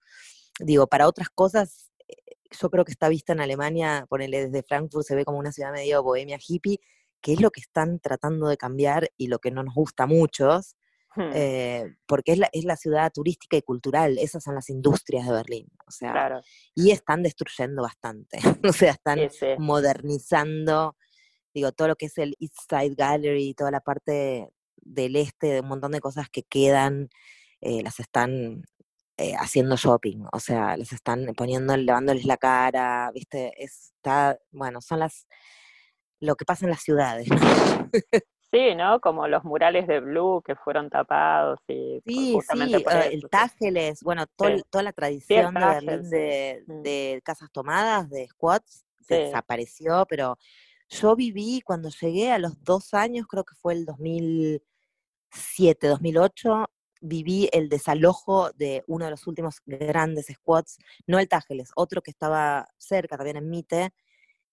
[0.60, 2.15] digo, para otras cosas, eh,
[2.52, 5.71] yo creo que está vista en Alemania, ponele desde Frankfurt, se ve como una ciudad
[5.71, 6.80] medio bohemia hippie,
[7.21, 10.08] que es lo que están tratando de cambiar y lo que no nos gusta a
[10.08, 10.76] muchos,
[11.13, 15.26] Hmm, eh, porque es la, es la ciudad turística y cultural, esas son las industrias
[15.26, 16.41] de Berlín, o sea, claro.
[16.74, 19.45] y están destruyendo bastante, o sea, están Sí, sí.
[19.58, 20.95] modernizando,
[21.54, 24.47] digo, todo lo que es el East Side Gallery, toda la parte
[24.78, 27.10] del este, de un montón de cosas que quedan,
[27.60, 28.63] eh, las están
[29.17, 35.00] eh, haciendo shopping, o sea, les están poniendo, lavándoles la cara, viste, está, bueno, son
[35.00, 35.28] las,
[36.21, 37.38] lo que pasa en las ciudades, ¿no?
[38.54, 39.00] Sí, ¿no?
[39.00, 43.12] Como los murales de Blue que fueron tapados y Sí, justamente sí, por eh, eso,
[43.14, 43.30] el.
[43.30, 44.64] Tágeles, bueno, todo Sí.
[44.70, 46.02] toda la Sí, tradición de Berlín
[46.68, 46.82] Mm.
[46.84, 49.06] de casas tomadas, de squats, Sí.
[49.10, 50.38] desapareció, pero
[50.90, 56.66] yo viví cuando llegué a los dos años, creo que fue el 2007, 2008,
[57.02, 62.12] viví el desalojo de uno de los últimos grandes squats, no el Tágeles, otro que
[62.12, 63.94] estaba cerca, también en Mite,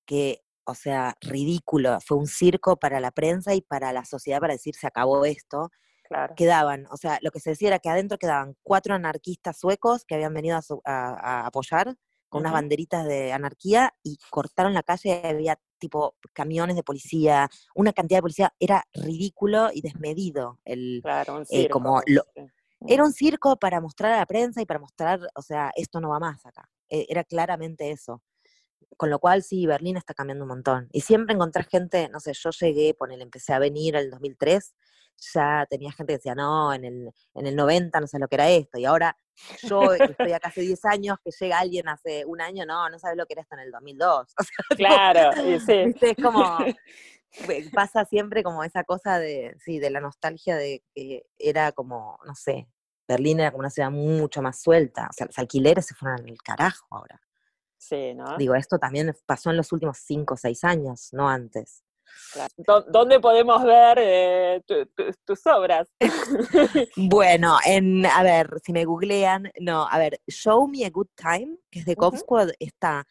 [0.07, 4.53] que, o sea, ridículo, fue un circo para la prensa y para la sociedad para
[4.55, 5.71] decir se acabó esto
[6.05, 6.35] Claro.
[6.37, 10.15] quedaban, o sea, lo que se decía era que adentro quedaban cuatro anarquistas suecos que
[10.15, 11.97] habían venido a, su- a- a apoyar
[12.31, 12.59] con unas Ujú.
[12.63, 18.23] banderitas de anarquía y cortaron la calle, había tipo camiones de policía, una cantidad de
[18.23, 20.61] policía, era ridículo y desmedido.
[20.65, 21.73] El, Claro, un eh, circo.
[21.79, 22.25] como lo-
[22.87, 26.09] era un circo para mostrar a la prensa y para mostrar, o sea, esto no
[26.11, 26.71] va más acá.
[26.89, 28.23] Eh, era claramente eso.
[28.97, 30.89] Con lo cual, sí, Berlín está cambiando un montón.
[30.93, 34.75] Y siempre encontrás gente, no sé, yo llegué, ponele, empecé a venir en el 2003,
[35.35, 38.37] ya tenía gente que decía, no, en el, en el 90 no sé lo que
[38.37, 38.79] era esto.
[38.79, 39.17] Y ahora
[39.63, 42.99] yo, que estoy acá hace 10 años, que llega alguien hace un año, no, no
[42.99, 44.35] sabes lo que era esto en el 2002.
[44.39, 45.33] O sea, Claro,
[45.67, 45.85] sí.
[45.87, 46.11] ¿viste?
[46.11, 46.59] es como,
[47.75, 52.35] pasa siempre como esa cosa de, sí, de la nostalgia de que era como, no
[52.35, 52.69] sé,
[53.07, 55.09] Berlín era como una ciudad mucho más suelta.
[55.11, 57.21] O sea, los alquileres se fueron al carajo ahora.
[57.79, 58.37] Sí, ¿no?
[58.37, 61.85] Digo, esto también pasó en los últimos 5 o 6 años, no antes.
[62.33, 62.53] Claro.
[62.57, 65.89] ¿Dó- ¿Dónde podemos ver eh, tu- tu- tus obras?
[66.97, 71.57] Bueno, en, a ver, si me googlean, no, a ver, Show Me a Good Time,
[71.71, 72.17] que es de Cop.
[72.17, 73.07] Squad, está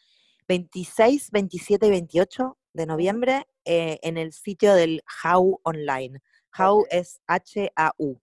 [0.48, 6.20] 26, 27 y 28 de noviembre eh, en el sitio del How Online.
[6.58, 6.88] How Ok.
[6.92, 8.20] es H-A-U,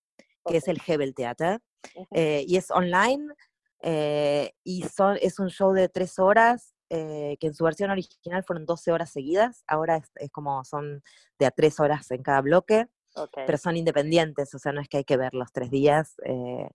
[0.46, 1.60] que es el Hebel Theater.
[2.12, 3.32] Eh, y es online,
[3.84, 8.44] eh, y son, es un show de tres horas, eh, que en su versión original
[8.44, 11.02] fueron 12 horas seguidas, ahora es, es como son
[11.38, 12.88] de a tres horas en cada bloque
[13.34, 16.14] pero son independientes, o sea, no es que hay que ver los tres días.
[16.24, 16.68] eh,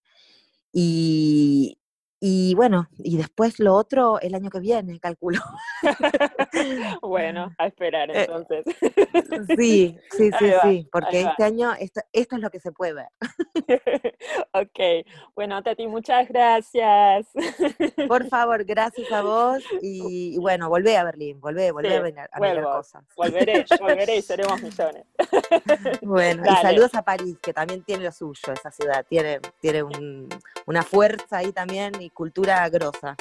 [0.72, 1.80] y,
[2.22, 5.40] y bueno, y después lo otro el año que viene, calculo.
[7.02, 8.66] bueno, a esperar Eh, entonces.
[9.58, 12.94] Sí, sí, sí, va, sí, porque este año esto, esto es lo que se puede
[12.94, 13.08] ver.
[14.54, 15.06] ok,
[15.36, 17.28] bueno, Tati, muchas gracias.
[18.08, 22.02] Por favor, gracias a vos y, y bueno, volvé a Berlín, volvé, volvé Sí, a,
[22.02, 22.72] mirar, a vuelvo.
[22.74, 23.04] cosas.
[23.16, 25.06] volveré, volveré y seremos millones.
[26.02, 30.30] Bueno, y saludos a París, que también tiene lo suyo, esa ciudad, tiene, tiene un-
[30.66, 33.16] una fuerza ahí también y cultura grosa.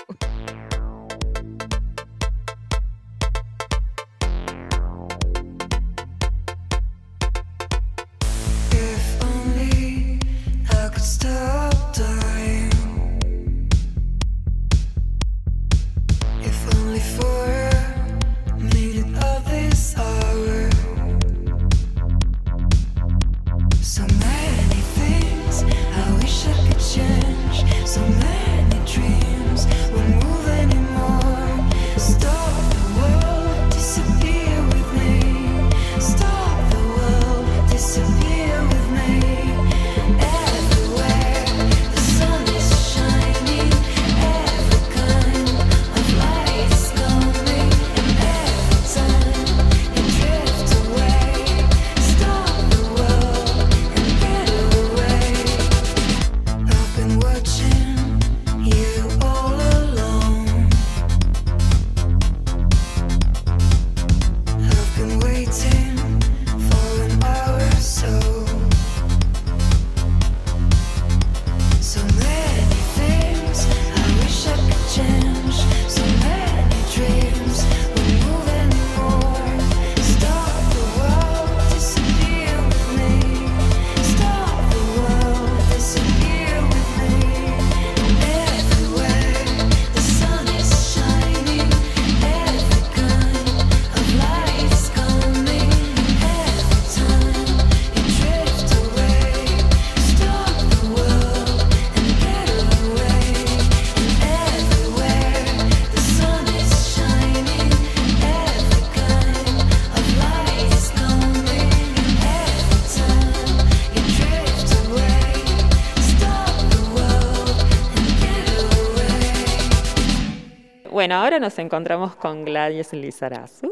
[120.99, 123.71] Bueno, ahora nos encontramos con Gladys Lizarazu.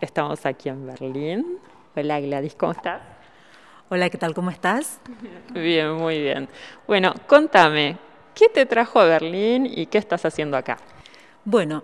[0.00, 1.58] Estamos aquí en Berlín.
[1.96, 3.02] Hola Gladys, ¿cómo estás?
[3.88, 4.34] Hola, ¿qué tal?
[4.34, 5.00] ¿Cómo estás?
[5.52, 6.48] Bien, muy bien.
[6.86, 7.98] Bueno, contame,
[8.36, 10.78] ¿qué te trajo a Berlín y qué estás haciendo acá?
[11.44, 11.82] Bueno,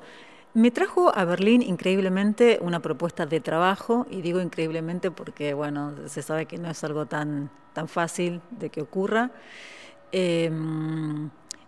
[0.55, 6.23] me trajo a Berlín increíblemente una propuesta de trabajo, y digo increíblemente porque, bueno, se
[6.23, 9.33] sabe que no es algo tan, tan fácil de que ocurra.
[10.13, 10.49] Eh,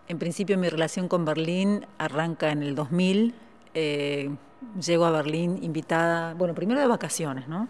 [0.07, 3.33] en principio mi relación con Berlín arranca en el 2000.
[3.73, 4.29] Eh,
[4.79, 7.67] llego a Berlín invitada, bueno, primero de vacaciones, ¿no?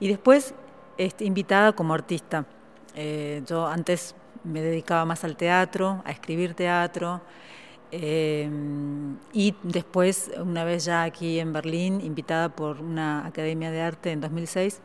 [0.00, 0.54] Y después
[0.96, 2.46] este, invitada como artista.
[2.94, 7.20] Eh, yo antes me dedicaba más al teatro, a escribir teatro.
[7.90, 8.48] eh,
[9.32, 14.20] y después, una vez ya aquí en Berlín, invitada por una academia de arte en
[14.20, 14.80] 2006,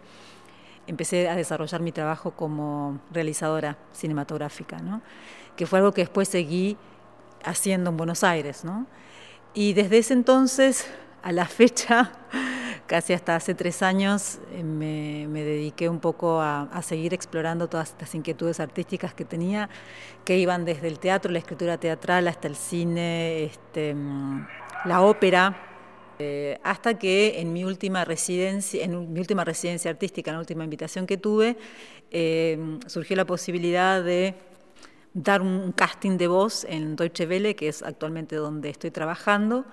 [0.88, 5.02] empecé a desarrollar mi trabajo como realizadora cinematográfica, ¿no?
[5.56, 6.78] Que fue algo que después seguí
[7.44, 8.64] haciendo en Buenos Aires.
[8.64, 8.88] ¿no?
[9.54, 10.88] Y desde ese entonces
[11.22, 12.12] a la fecha,
[12.88, 18.14] casi hasta hace tres años, eh, me, dediqué un poco a, seguir explorando todas estas
[18.16, 19.70] inquietudes artísticas que tenía,
[20.26, 23.96] que iban desde el teatro, la escritura teatral, hasta el cine, este,
[24.86, 25.56] la ópera,
[26.20, 30.64] eh, hasta que en mi última residencia, en mi última residencia artística, en la última
[30.64, 31.58] invitación que tuve,
[32.12, 34.36] eh, surgió la posibilidad de
[35.14, 39.66] dar un casting de voz en Deutsche Welle, que es actualmente donde estoy trabajando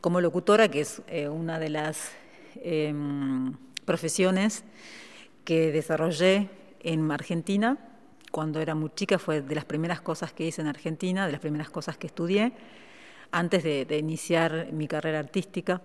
[0.00, 2.12] como locutora, que es eh, una de las
[2.56, 2.94] eh,
[3.84, 4.64] profesiones
[5.44, 6.50] que desarrollé
[6.80, 7.78] en Argentina.
[8.30, 11.40] Cuando era muy chica fue de las primeras cosas que hice en Argentina, de las
[11.40, 12.52] primeras cosas que estudié,
[13.30, 15.80] antes de, de iniciar mi carrera artística.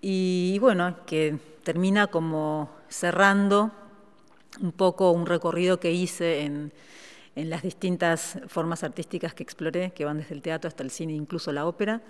[0.00, 3.70] Y, y bueno, que termina como cerrando
[4.60, 6.72] un poco un recorrido que hice en,
[7.38, 11.12] en las distintas formas artísticas que exploré, que van desde el teatro hasta el cine,
[11.12, 12.02] incluso la ópera.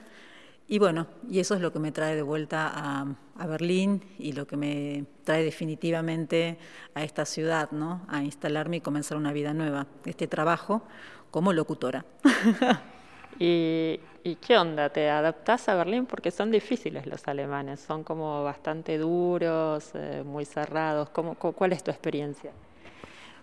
[0.66, 3.06] Y bueno, y eso es lo que me trae de vuelta a,
[3.36, 6.58] a, Berlín y lo que me trae definitivamente
[6.94, 8.06] a esta ciudad, ¿no?
[8.08, 10.82] A instalarme y comenzar una vida nueva, este trabajo
[11.30, 12.06] como locutora.
[13.38, 14.88] ¿Y, ¿Y, qué onda?
[14.88, 16.06] ¿Te adaptás a Berlín?
[16.06, 21.10] Porque son difíciles los alemanes, son como bastante duros, eh, muy cerrados.
[21.10, 22.50] ¿Cómo, ¿Cuál es tu experiencia?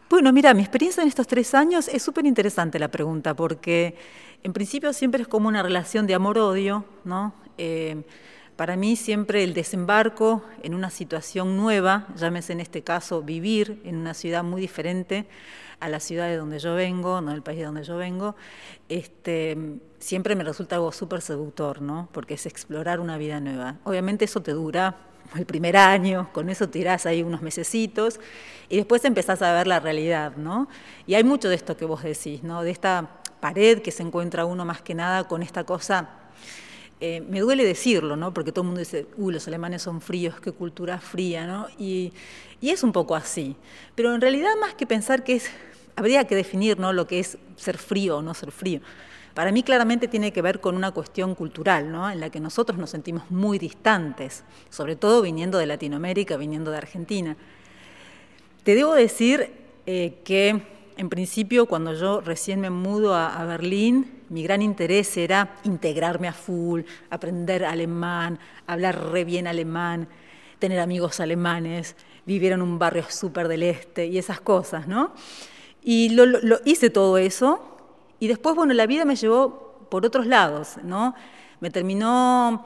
[0.07, 3.95] Bueno, mira, mi experiencia en estos tres años es súper interesante la pregunta, porque
[4.43, 7.33] en principio siempre es como una relación de amor-odio, ¿no?
[7.57, 8.03] Eh,
[8.55, 13.95] para mí siempre el desembarco en una situación nueva, llámese en este caso vivir en
[13.97, 15.25] una ciudad muy diferente
[15.79, 18.35] a la ciudad de donde yo vengo, no del país de donde yo vengo,
[18.89, 19.57] este,
[19.97, 22.09] siempre me resulta algo súper seductor, ¿no?
[22.11, 23.77] Porque es explorar una vida nueva.
[23.83, 24.95] Obviamente eso te dura
[25.35, 28.19] el primer año, con eso tirás ahí unos mesecitos
[28.69, 30.67] y después empezás a ver la realidad, ¿no?
[31.07, 32.63] Y hay mucho de esto que vos decís, ¿no?
[32.63, 36.09] De esta pared que se encuentra uno más que nada con esta cosa,
[37.01, 38.33] eh, me duele decirlo, ¿no?
[38.33, 41.67] Porque todo el mundo dice, uy, los alemanes son fríos, qué cultura fría, ¿no?
[41.77, 42.13] Y,
[42.61, 43.55] y es un poco así.
[43.95, 45.49] Pero en realidad más que pensar que es,
[45.95, 46.93] habría que definir, ¿no?
[46.93, 48.79] Lo que es ser frío o no ser frío.
[49.35, 52.09] Para mí claramente tiene que ver con una cuestión cultural, ¿no?
[52.09, 56.77] en la que nosotros nos sentimos muy distantes, sobre todo viniendo de Latinoamérica, viniendo de
[56.77, 57.35] Argentina.
[58.63, 59.51] Te debo decir
[59.85, 60.61] eh, que
[60.95, 66.33] en principio cuando yo recién me mudo a, Berlín, mi gran interés era integrarme a
[66.33, 70.07] full, aprender alemán, hablar re bien alemán,
[70.59, 75.13] tener amigos alemanes, vivir en un barrio súper del este y esas cosas, ¿no?
[75.83, 76.25] Y lo,
[76.63, 77.74] hice todo eso
[78.19, 81.15] y después, bueno, la vida me llevó por otros lados, ¿no?
[81.59, 82.65] Me terminó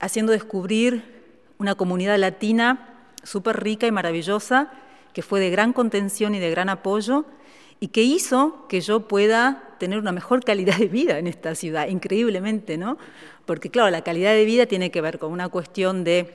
[0.00, 1.16] haciendo descubrir
[1.58, 4.70] una comunidad latina súper rica y maravillosa,
[5.12, 7.24] que fue de gran contención y de gran apoyo,
[7.80, 11.88] y que hizo que yo pueda tener una mejor calidad de vida en esta ciudad,
[11.88, 12.98] increíblemente, ¿no?
[13.44, 16.32] Porque, claro, la calidad de vida tiene que ver con una cuestión de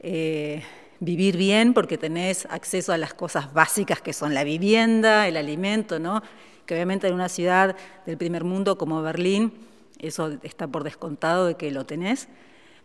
[0.00, 0.62] eh,
[1.00, 5.98] vivir bien, porque tenés acceso a las cosas básicas que son la vivienda, el alimento,
[5.98, 6.22] ¿no?
[6.68, 9.54] Que obviamente en una ciudad del primer mundo como Berlín,
[9.98, 12.28] eso está por descontado de que lo tenés,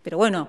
[0.02, 0.48] pero bueno,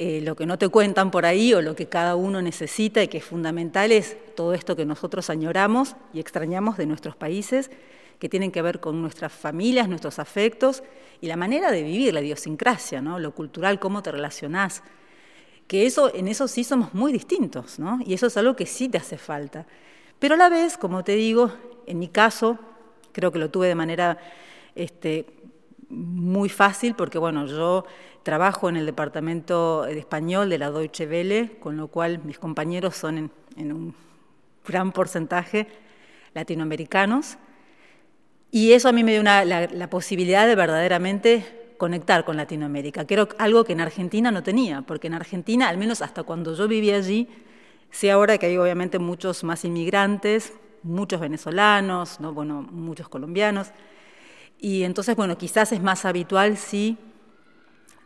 [0.00, 3.06] eh, lo que no te cuentan por ahí o lo que cada uno necesita y
[3.06, 7.70] que es fundamental es todo esto que nosotros añoramos y extrañamos de nuestros países,
[8.18, 10.82] que tienen que ver con nuestras familias, nuestros afectos
[11.20, 13.20] y la manera de vivir, la idiosincrasia, ¿no?
[13.20, 14.82] lo cultural, cómo te relacionás.
[15.68, 18.00] Que eso, en eso sí somos muy distintos, ¿no?
[18.04, 19.66] Y eso es algo que sí te hace falta.
[20.18, 21.52] Pero a la vez, como te digo,
[21.86, 22.58] en mi caso,
[23.12, 24.18] creo que lo tuve de manera
[24.74, 25.26] este,
[25.88, 27.84] muy fácil porque, bueno, yo
[28.22, 32.96] trabajo en el departamento de español de la Deutsche Welle, con lo cual mis compañeros
[32.96, 33.94] son en, en un
[34.66, 35.66] gran porcentaje
[36.32, 37.36] latinoamericanos.
[38.50, 43.04] Y eso a mí me dio una, la, la, posibilidad de verdaderamente conectar con Latinoamérica,
[43.04, 46.54] que era algo que en Argentina no tenía, porque en Argentina, al menos hasta cuando
[46.54, 47.28] yo vivía allí,
[47.94, 50.52] Sé ahora que hay obviamente muchos más inmigrantes,
[50.84, 52.32] muchos venezolanos, ¿no?
[52.32, 53.72] bueno, muchos colombianos.
[54.60, 56.96] Y entonces, bueno, quizás es más habitual, sí,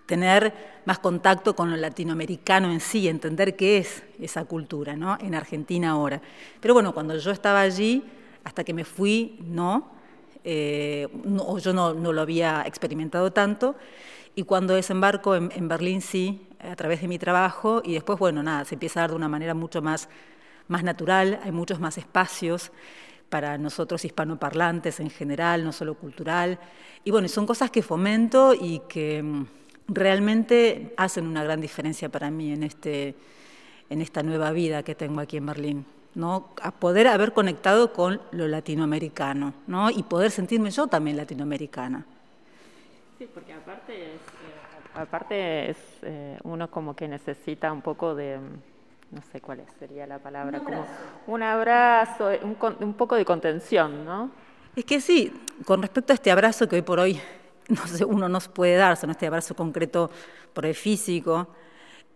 [0.07, 5.19] tener más contacto con lo latinoamericano en sí, entender qué es esa cultura, ¿no?
[5.21, 6.23] En Argentina ahora.
[6.61, 8.03] Pero bueno, cuando yo estaba allí,
[8.43, 9.91] hasta que me fui, no,
[10.45, 11.09] eh,
[11.63, 13.77] yo no, no, lo había experimentado tanto.
[14.35, 18.43] Y cuando desembarco en, en Berlín, sí, a través de mi trabajo y después, bueno,
[18.43, 20.09] nada, se empieza a dar de una manera mucho más,
[20.69, 22.71] más natural, hay muchos más espacios
[23.29, 26.59] para nosotros hispanoparlantes en general, no solo cultural.
[27.05, 29.47] Y bueno, son cosas que fomento y que mm,
[29.89, 33.15] realmente hacen una gran diferencia para mí en, este,
[33.91, 35.87] en esta nueva vida que tengo aquí en Berlín.
[36.15, 36.51] ¿no?
[36.63, 39.91] A poder haber conectado con lo latinoamericano ¿no?
[39.91, 42.05] y poder sentirme yo también latinoamericana.
[43.19, 44.21] Sí, porque aparte es
[44.95, 48.39] aparte es eh, uno como que necesita un poco de,
[49.11, 50.87] no sé cuál sería la palabra, un como
[51.27, 54.31] un abrazo, un, un, poco de contención, ¿no?
[54.77, 55.33] Es que sí,
[55.65, 57.21] con respecto a este abrazo que hoy por hoy
[57.69, 59.13] no sé, uno no puede darse, ¿no?
[59.13, 60.11] este abrazo concreto
[60.53, 61.49] por el físico,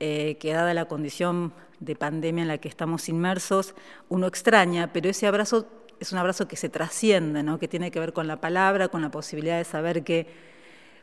[0.00, 3.74] eh, que dada la condición de pandemia en la que estamos inmersos,
[4.08, 5.66] uno extraña, pero ese abrazo
[6.00, 7.58] es un abrazo que se trasciende, ¿no?
[7.58, 10.26] que tiene que ver con la palabra, con la posibilidad de saber que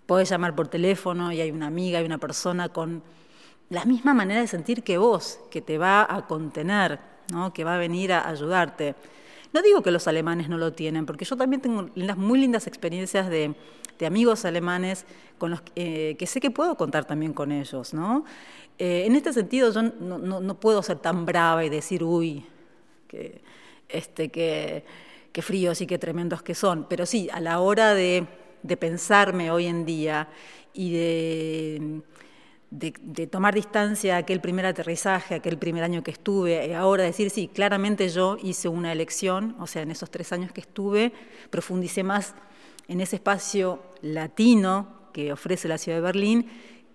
[0.06, 3.04] podés llamar por teléfono y hay una amiga, hay una persona con
[3.70, 7.00] la misma manera de sentir que vos, que te va a contener,
[7.32, 7.54] ¿no?
[7.54, 8.96] que va a venir a ayudarte.
[9.54, 13.30] No digo que los alemanes no lo tienen, porque yo también tengo muy lindas experiencias
[13.30, 13.56] de,
[13.98, 15.06] de amigos alemanes
[15.38, 17.94] con los eh, que sé que puedo contar también con ellos.
[17.94, 18.26] ¿no?
[18.78, 22.46] Eh, en este sentido yo no, no, no, puedo ser tan brava y decir, uy,
[23.08, 23.42] que,
[23.88, 24.84] este, que,
[25.32, 28.28] que fríos y qué tremendos que son, pero sí, a la hora de
[28.64, 30.28] de pensarme hoy en día
[30.74, 32.02] y de,
[32.72, 37.30] de, tomar distancia a aquel primer aterrizaje, aquel primer año que estuve, y ahora decir,
[37.30, 41.12] sí, claramente yo hice una elección, o sea, en esos tres años que estuve,
[41.50, 42.36] profundicé más
[42.88, 46.48] en ese espacio latino que ofrece la ciudad de Berlín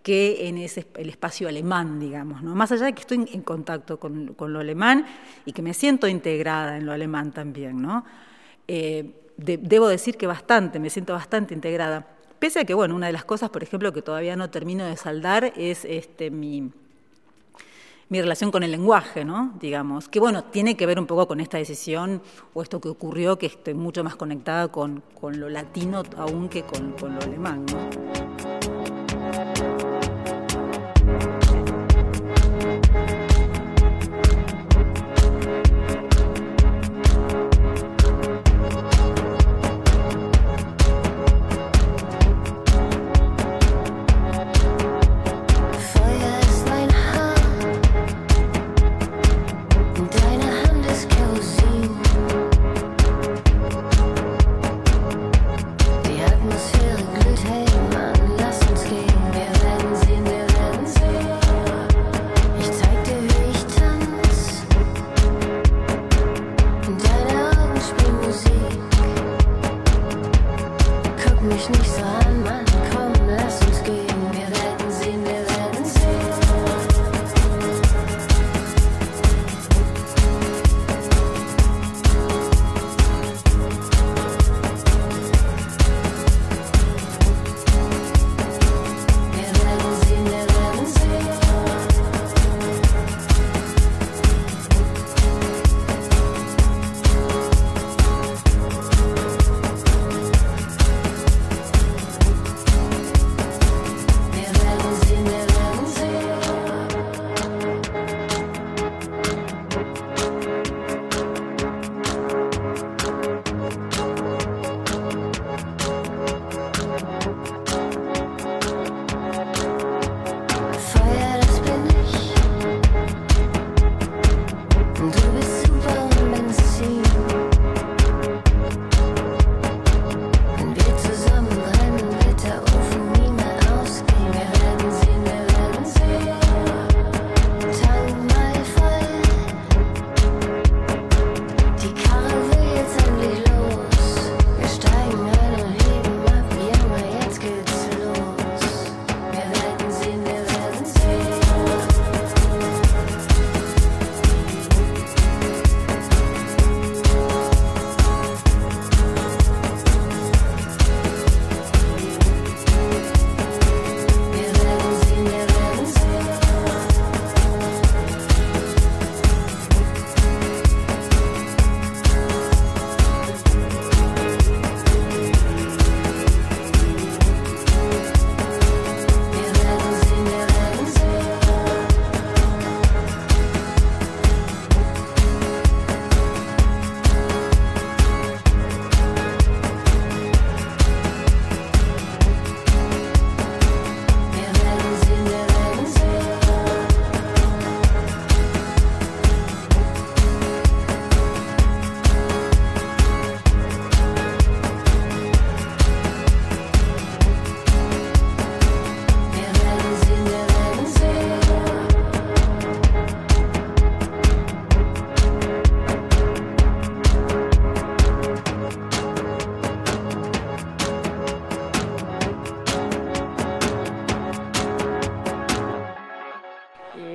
[0.02, 2.54] que en ese, el espacio alemán, digamos, ¿no?
[2.54, 5.06] Más allá de que estoy en contacto con, con lo alemán
[5.46, 8.04] y que me siento integrada en lo alemán también, ¿no?
[8.68, 12.06] Eh, de, debo decir que bastante, me siento bastante integrada.
[12.38, 14.96] Pese a que, bueno, una de las cosas, por ejemplo, que todavía no termino de
[14.96, 16.70] saldar es este, mi,
[18.08, 19.52] mi relación con el lenguaje, ¿no?
[19.60, 22.22] Digamos, que bueno, tiene que ver un poco con esta decisión
[22.52, 26.62] o esto que ocurrió, que estoy mucho más conectada con, con lo latino aún que
[26.62, 27.64] con, con lo alemán.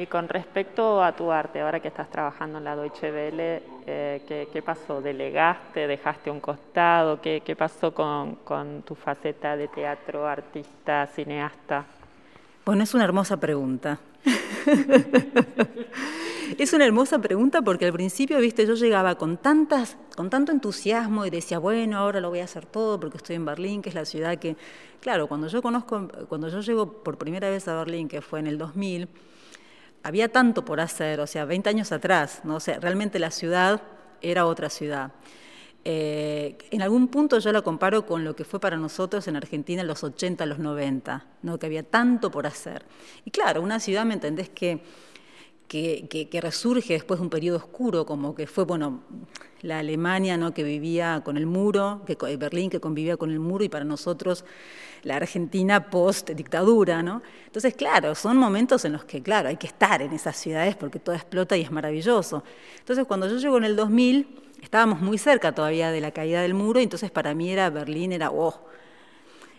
[0.10, 4.48] Con respecto a tu arte, ahora que estás trabajando en la Deutsche Welle, eh, ¿qué,
[4.52, 5.02] qué pasó?
[5.02, 5.88] ¿Delegaste?
[5.88, 7.22] ¿Dejaste un costado?
[7.22, 11.86] ¿Qué, pasó con, con tu faceta de teatro, artista, cineasta?
[12.66, 14.00] Bueno, es una hermosa pregunta.
[16.58, 21.26] es una hermosa pregunta porque al principio, viste, yo llegaba con tantas, con tanto entusiasmo
[21.26, 23.96] y decía, bueno, ahora lo voy a hacer todo porque estoy en Berlín, que es
[23.96, 24.58] la ciudad que,
[25.00, 28.48] claro, cuando yo conozco, cuando yo llego por primera vez a Berlín, que fue en
[28.48, 29.08] el 2000,
[30.04, 32.56] había tanto por hacer, o sea, 20 años atrás, ¿no?
[32.56, 33.82] O sea, realmente la ciudad
[34.22, 35.12] era otra ciudad.
[35.86, 39.82] Eh, en algún punto yo la comparo con lo que fue para nosotros en Argentina
[39.82, 41.58] en los 80, los 90, ¿no?
[41.58, 42.86] que había tanto por hacer.
[43.24, 44.50] Y claro, una ciudad, ¿me entendés?
[44.50, 44.84] Que,
[45.68, 49.04] que, que, que resurge después de un periodo oscuro, como que fue, bueno,
[49.62, 50.54] la Alemania ¿no?
[50.54, 54.46] que vivía con el muro, que, Berlín que convivía con el muro, y para nosotros
[55.04, 57.02] la Argentina post-dictadura.
[57.04, 57.22] ¿no?
[57.46, 61.00] Entonces, claro, son momentos en los que, claro, hay que estar en esas ciudades porque
[61.00, 62.44] todo explota y es maravilloso.
[62.80, 66.54] Entonces, cuando yo llego en el 2000 estábamos muy cerca todavía de la caída del
[66.54, 68.66] muro, y entonces para mí era Berlín, era, oh,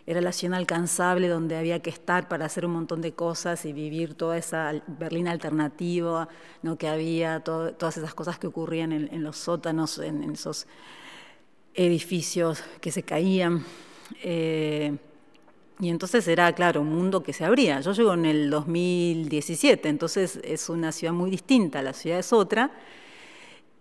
[0.07, 3.73] era la ciudad alcanzable donde había que estar para hacer un montón de cosas y
[3.73, 6.29] vivir toda esa Berlín alternativa,
[6.63, 6.77] ¿no?
[6.77, 10.67] que había, todas esas cosas que ocurrían en, los sótanos, en, en, esos
[11.75, 13.65] edificios que se caían.
[14.23, 14.97] Eh,
[15.81, 17.81] y entonces era, claro, un mundo que se abría.
[17.81, 22.71] Yo llego en el 2017, entonces es una ciudad muy distinta, la ciudad es otra.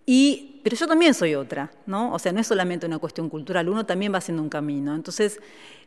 [0.06, 2.12] Y, pero yo también soy otra, ¿no?
[2.14, 4.94] O sea, no es solamente una cuestión cultural, uno también va haciendo un camino.
[4.94, 5.40] Entonces,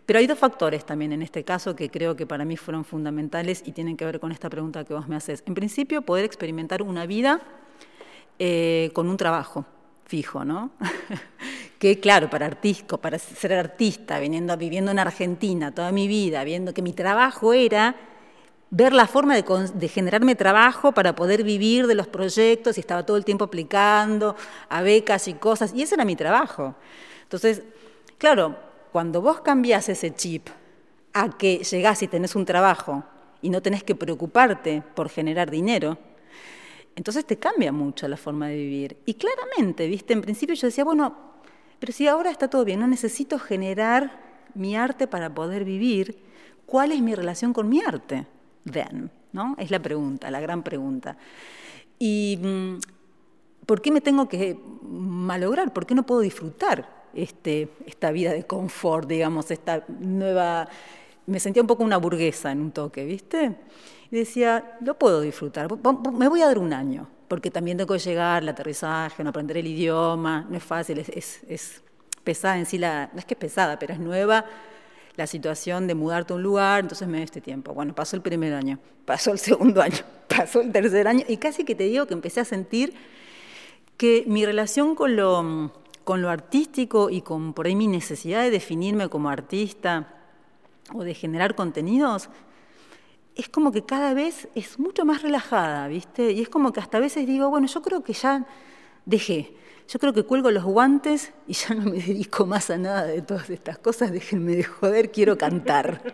[0.06, 3.64] pero hay dos factores también en este caso que creo que para mí fueron fundamentales
[3.66, 5.44] y tienen que ver con esta pregunta que vos me haces.
[5.48, 7.42] En principio, poder experimentar una vida
[8.38, 9.66] eh, con un trabajo
[10.06, 10.72] fijo, ¿no?
[11.84, 16.82] que claro, para artista, para ser artista, viviendo en Argentina toda mi vida, viendo que
[16.82, 17.98] mi trabajo era
[18.70, 23.06] ver la forma de, de, generarme trabajo para poder vivir de los proyectos y estaba
[23.06, 24.38] todo el tiempo aplicando
[24.70, 26.74] a becas y cosas, y ese era mi trabajo.
[27.24, 27.64] Entonces,
[28.18, 28.56] claro,
[28.94, 30.48] cuando vos cambiás ese chip
[31.12, 33.04] a que llegás y tenés un trabajo
[33.42, 35.98] y no tenés que preocuparte por generar dinero,
[36.96, 38.98] entonces te cambia mucho la forma de vivir.
[39.06, 41.33] Y claramente, viste, en principio yo decía, bueno,
[41.84, 44.18] pero si ahora está todo bien, no necesito generar
[44.54, 46.18] mi arte para poder vivir,
[46.66, 48.26] ¿cuál es mi relación con mi arte?
[48.64, 49.12] then?
[49.34, 49.58] ¿no?
[49.60, 51.18] Es la pregunta, la gran pregunta.
[52.00, 55.74] ¿Y mm, por qué me tengo que malograr?
[55.74, 60.70] ¿Por qué no puedo disfrutar este, esta vida de confort, digamos, esta nueva...
[61.26, 63.58] Me sentía un poco una burguesa en un toque, ¿viste?
[64.10, 65.68] Decía, lo puedo disfrutar,
[66.14, 69.58] me voy a dar un año, porque también tengo que llegar, el aterrizaje, no aprender
[69.58, 71.82] el idioma, no es fácil, es, es, es
[72.24, 74.46] pesada en sí, la, no es que es pesada, pero es nueva
[75.16, 77.74] la situación de mudarte a un lugar, entonces me dio este tiempo.
[77.74, 81.64] Bueno, pasó el primer año, pasó el segundo año, pasó el tercer año, y casi
[81.64, 82.94] que te digo que empecé a sentir
[83.98, 85.74] que mi relación con lo,
[86.04, 90.08] con lo artístico y con por ahí mi necesidad de definirme como artista
[90.94, 92.30] o de generar contenidos,
[93.36, 96.32] es como que cada vez es mucho más relajada, ¿viste?
[96.32, 98.46] Y es como que hasta a veces digo, bueno, yo creo que ya
[99.06, 99.54] dejé,
[99.88, 103.22] yo creo que cuelgo los guantes y ya no me dedico más a nada de
[103.22, 106.02] todas estas cosas, déjenme de joder, quiero cantar.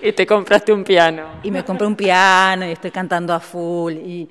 [0.00, 1.40] Y te compraste un piano.
[1.42, 3.94] Y me compré un piano y estoy cantando a full.
[3.94, 4.28] Y,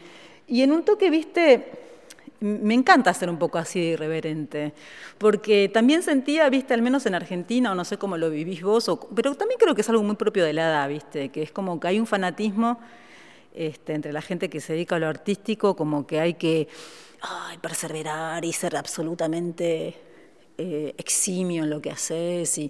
[0.48, 1.83] y en un toque, viste,
[2.44, 4.74] me encanta ser un poco así de irreverente,
[5.18, 8.90] porque también sentía, viste, al menos en Argentina, o no sé cómo lo vivís vos,
[8.90, 11.54] o, pero también creo que es algo muy propio de la edad, viste, que es
[11.54, 12.82] como que hay un fanatismo
[13.54, 16.68] este, entre la gente que se dedica a lo artístico, como que hay que
[17.22, 19.96] ay, perseverar y ser absolutamente
[20.58, 22.70] eh, eximio en lo que haces y,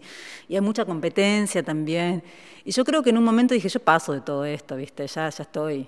[0.49, 2.21] y, hay mucha competencia también.
[2.63, 5.07] Y yo creo que en un momento dije, yo paso de todo esto, ¿viste?
[5.07, 5.87] Ya, ya estoy.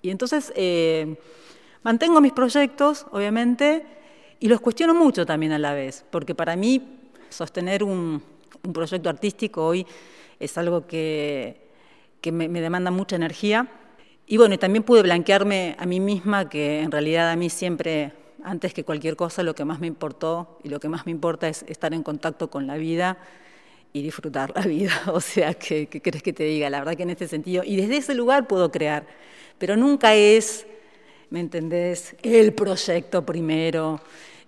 [0.00, 1.16] Y entonces eh,
[1.86, 3.86] mantengo mis proyectos, obviamente,
[4.40, 6.82] y los cuestiono mucho también a la vez, porque para mí
[7.28, 8.20] sostener un,
[8.64, 9.86] un proyecto artístico hoy
[10.40, 11.68] es algo que,
[12.20, 13.68] que me, me demanda mucha energía
[14.26, 18.12] y bueno, también pude blanquearme a mí misma que en realidad a mí siempre,
[18.42, 21.46] antes que cualquier cosa, lo que más me importó y lo que más me importa
[21.46, 23.16] es estar en contacto con la vida
[23.92, 24.90] y disfrutar la vida.
[25.12, 26.68] O sea, ¿qué, qué crees que te diga?
[26.68, 29.06] La verdad que en este sentido, y desde ese lugar puedo crear,
[29.58, 30.66] pero nunca es,
[31.30, 34.00] ¿me entendés?, el proyecto primero.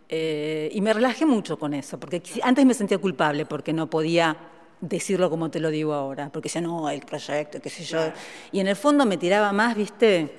[0.09, 4.37] Eh, y me relajé mucho con eso, porque antes me sentía culpable porque no podía
[4.81, 7.99] decirlo como te lo digo ahora, porque decía, no, el proyecto, qué sé yo.
[8.53, 10.31] Y en el fondo me tiraba más, viste,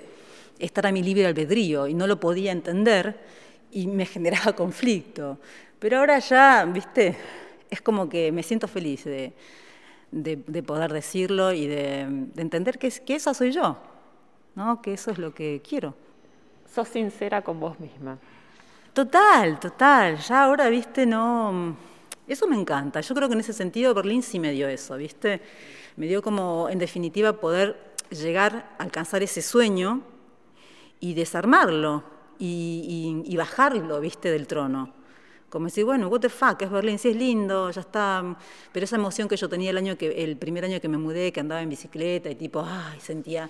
[0.57, 3.19] estar a mi libre albedrío y no lo podía entender
[3.71, 5.37] y me generaba conflicto.
[5.77, 7.15] Pero ahora ya, viste,
[7.69, 9.33] es como que me siento feliz de,
[10.11, 13.77] de, de poder decirlo y de, de entender que, es- que esa soy yo,
[14.55, 14.81] ¿no?
[14.81, 15.95] que eso es lo que quiero.
[16.73, 18.17] Sos sincera con vos misma.
[18.93, 20.17] Total, total.
[20.17, 21.75] Ya ahora, viste, no.
[22.27, 23.01] Eso me encanta.
[23.01, 25.41] Yo creo que en ese sentido Berlín sí me dio eso, viste.
[25.95, 27.75] Me dio como, en definitiva, poder
[28.11, 30.01] llegar a alcanzar ese sueño
[30.99, 32.03] y desarmarlo
[32.37, 34.93] y, y- y bajarlo, viste, del trono.
[35.49, 38.37] Como decir, bueno, what the fuck, es Berlín, sí es lindo, ya está.
[38.71, 41.31] Pero esa emoción que yo tenía el año que, el primer año que me mudé,
[41.31, 43.49] que andaba en bicicleta y tipo, ay, sentía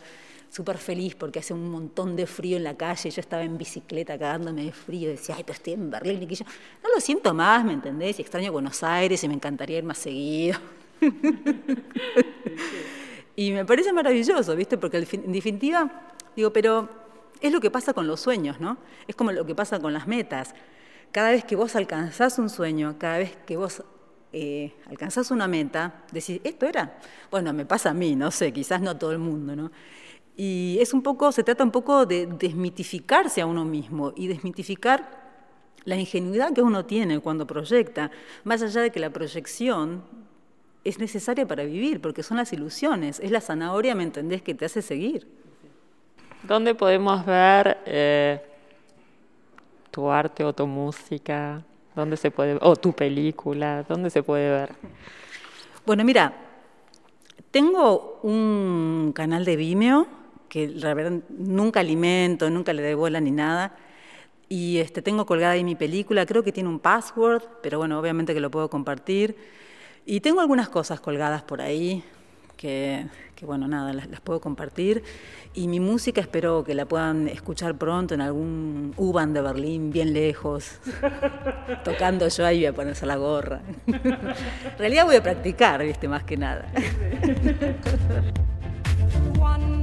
[0.50, 4.18] súper feliz porque hace un montón de frío en la calle, yo estaba en bicicleta
[4.18, 6.46] cagándome de frío, decía, ay, pero estoy en Berlín, y yo,
[6.84, 8.20] no lo siento más, ¿me entendés?
[8.20, 10.60] Y extraño Buenos Aires y me encantaría ir más seguido.
[13.40, 14.78] Y me parece maravilloso, ¿viste?
[14.78, 15.90] Porque en definitiva,
[16.36, 16.90] digo, pero
[17.40, 18.78] es lo que pasa con los sueños, ¿no?
[19.08, 20.54] Es como lo que pasa con las metas.
[21.14, 23.82] Cada vez que vos alcanzás un sueño, cada vez que vos
[24.34, 27.00] eh, alcanzás una meta, decís, ¿esto era?
[27.32, 29.72] Bueno, me pasa a mí, no sé, quizás no a todo el mundo, ¿no?
[30.42, 35.20] Y es un poco, se trata un poco de desmitificarse a uno mismo y desmitificar
[35.84, 38.10] la ingenuidad que uno tiene cuando proyecta,
[38.46, 40.02] más allá de que la proyección
[40.86, 44.64] es necesaria para vivir, porque son las ilusiones, es la zanahoria, ¿me entendés?, que te
[44.64, 45.28] hace seguir.
[46.44, 48.42] ¿Dónde podemos ver eh,
[49.92, 51.62] tu arte o tu música?
[51.94, 53.84] ¿Dónde se puede o tu película?
[53.90, 54.72] ¿Dónde se puede ver?
[55.86, 56.32] Bueno, mira,
[57.52, 60.19] tengo un canal de Vimeo
[60.50, 63.76] que la verdad nunca alimento, nunca le doy bola ni nada.
[64.50, 68.34] Y este, tengo colgada ahí mi película, creo que tiene un password, pero bueno, obviamente
[68.34, 69.36] que lo puedo compartir.
[70.06, 72.04] Y tengo algunas cosas colgadas por ahí
[72.58, 75.04] que, que, bueno, nada, las, las puedo compartir.
[75.54, 80.14] Y mi música espero que la puedan escuchar pronto en algún U-Bahn de Berlín, bien
[80.14, 80.80] lejos,
[81.84, 83.62] tocando yo ahí voy a ponerse la gorra.
[83.86, 86.72] en realidad voy a practicar, viste, más que nada.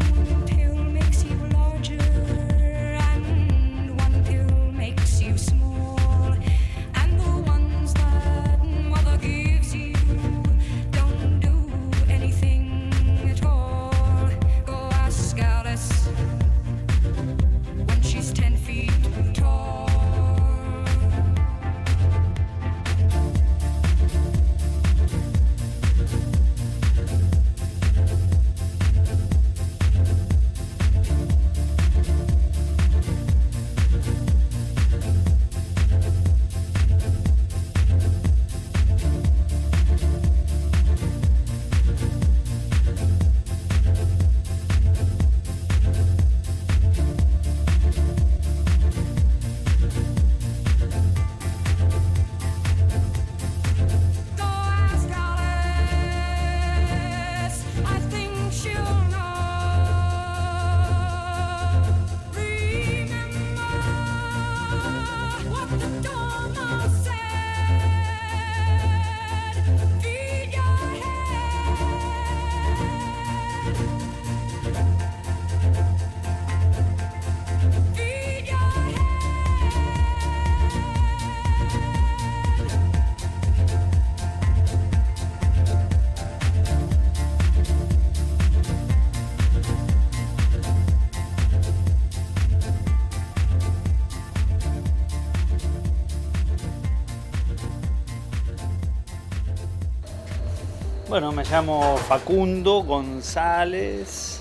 [101.36, 104.40] me llamo Facundo González,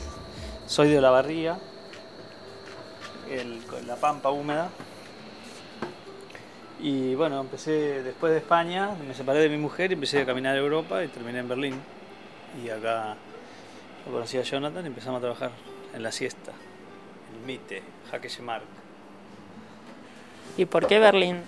[0.65, 1.57] soy de Olavarría,
[3.29, 4.69] el- la pampa húmeda.
[6.79, 10.55] Y bueno, empecé después de España, me separé de mi mujer y empecé a caminar
[10.55, 11.81] a Europa y terminé en Berlín.
[12.63, 13.17] Y acá
[14.05, 15.51] lo conocí a Jonathan y empezamos a trabajar
[15.93, 16.53] en la siesta,
[17.33, 18.63] el MITE, Jaque Mark.
[20.55, 21.41] ¿Y por qué Berlín?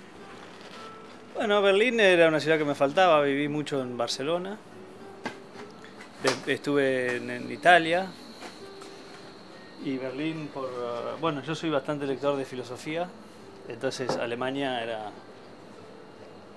[1.36, 4.58] Bueno, Berlín era una ciudad que me faltaba, viví mucho en Barcelona,
[6.46, 8.08] estuve en, en Italia
[9.84, 10.66] y Berlín por...
[10.66, 13.08] uh, Bueno, yo soy bastante lector de filosofía,
[13.68, 15.12] entonces Alemania era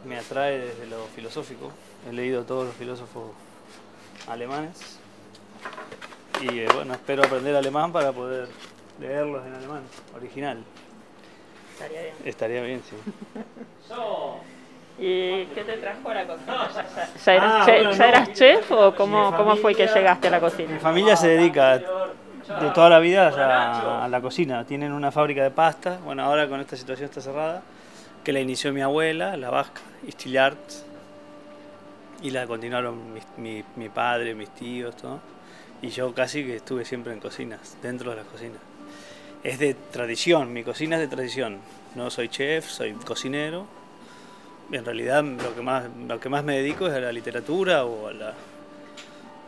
[0.05, 1.71] me atrae desde lo filosófico,
[2.09, 3.33] he leído todos los filósofos
[4.27, 4.99] alemanes
[6.41, 8.49] y eh, bueno, espero aprender alemán para poder
[8.99, 9.83] leerlos en alemán,
[10.17, 10.65] original.
[11.73, 12.15] Estaría bien.
[12.25, 12.97] Estaría bien, sí.
[15.01, 16.69] ¿Y qué te trajo a la cocina?
[16.75, 16.87] ¿Ya,
[17.25, 18.05] ya- eras, Ah, che- bueno, ya no.
[18.05, 20.79] eras chef o cómo, Mi cómo fue que familia- llegaste a la Mi cocina?
[20.79, 24.65] familia se dedica de toda la vida a, a la cocina.
[24.65, 25.99] Tienen una fábrica de pasta.
[26.05, 27.63] Bueno, ahora con esta situación está cerrada.
[28.25, 30.59] Que la inició mi abuela, la vasca, Istillart.
[32.23, 35.21] y la continuaron mis- mi, mi padre, mis tíos, todo.
[35.81, 38.59] Y yo casi que estuve siempre en cocinas, dentro de las cocinas.
[39.43, 41.61] Es de tradición, mi cocina es de tradición.
[41.95, 43.65] No soy chef, soy cocinero.
[44.73, 48.07] En realidad lo que más, lo que más me dedico es a la literatura o
[48.09, 48.35] a la,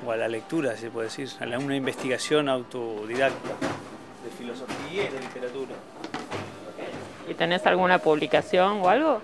[0.04, 3.50] o a la lectura, se puede decir, a la- una investigación autodidacta
[4.24, 5.74] de filosofía y de literatura.
[7.28, 9.20] ¿Y tenés alguna publicación o algo?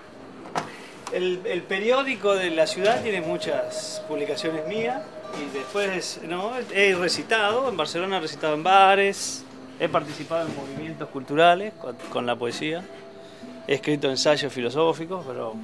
[1.11, 5.01] El, el periódico de la ciudad tiene muchas publicaciones mías
[5.41, 9.43] y después no, he recitado, en Barcelona he recitado en bares,
[9.79, 12.83] he participado en movimientos culturales con, con la poesía,
[13.67, 15.55] he escrito ensayos filosóficos, pero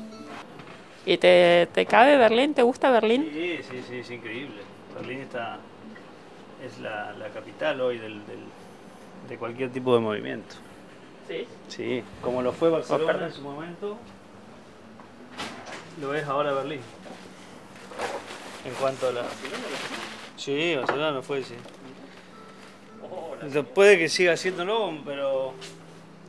[1.06, 2.54] ¿Y te, te cabe Berlín?
[2.54, 3.30] ¿Te gusta Berlín?
[3.32, 4.62] sí, sí, sí, es increíble.
[4.96, 5.60] Berlín está,
[6.66, 8.46] es la, la capital hoy del, del-
[9.30, 10.56] de cualquier tipo de movimiento.
[11.28, 11.48] Sí.
[11.68, 13.28] Sí, como lo fue Barcelona perdón.
[13.30, 13.98] en su momento,
[16.00, 16.82] lo es ahora Berlín.
[18.66, 19.24] En cuanto a la...
[20.38, 21.56] Sí, Barcelona lo fue, sí.
[23.34, 25.54] Entonces, Puede que siga siéndolo, pero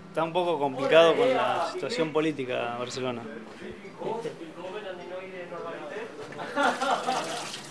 [0.09, 3.23] está un poco complicado con la situación política de Barcelona.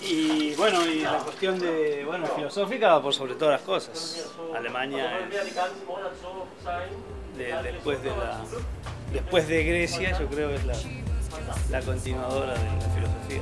[0.01, 4.29] Y bueno, y la cuestión de, bueno, filosófica por sobre todas las cosas.
[4.55, 5.29] Alemania es
[7.37, 8.11] de- después de
[9.11, 10.65] después de Grecia yo creo que es
[11.69, 13.41] la continuadora de la filosofía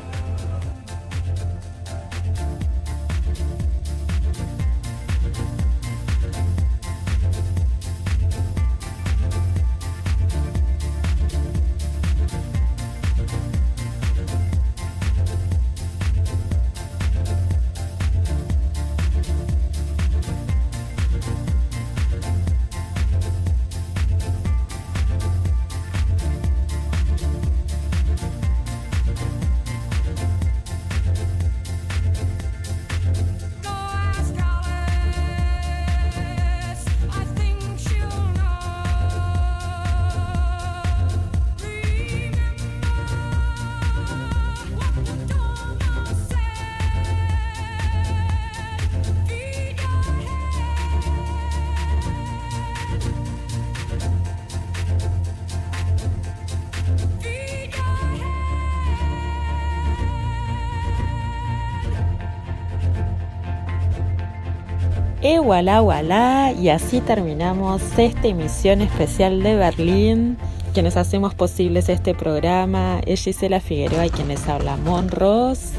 [65.43, 70.37] Voilà, voilà, y así terminamos esta emisión especial de Berlín.
[70.73, 75.73] Quienes hacemos posibles este programa es Gisela Figueroa y quienes habla Monros.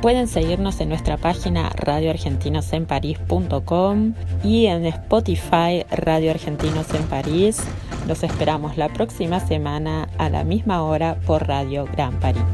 [0.00, 7.60] Pueden seguirnos en nuestra página radioargentinosenparís.com y en Spotify Radio Argentinos en París.
[8.06, 12.44] Los esperamos la próxima semana a la misma hora por Radio Gran París.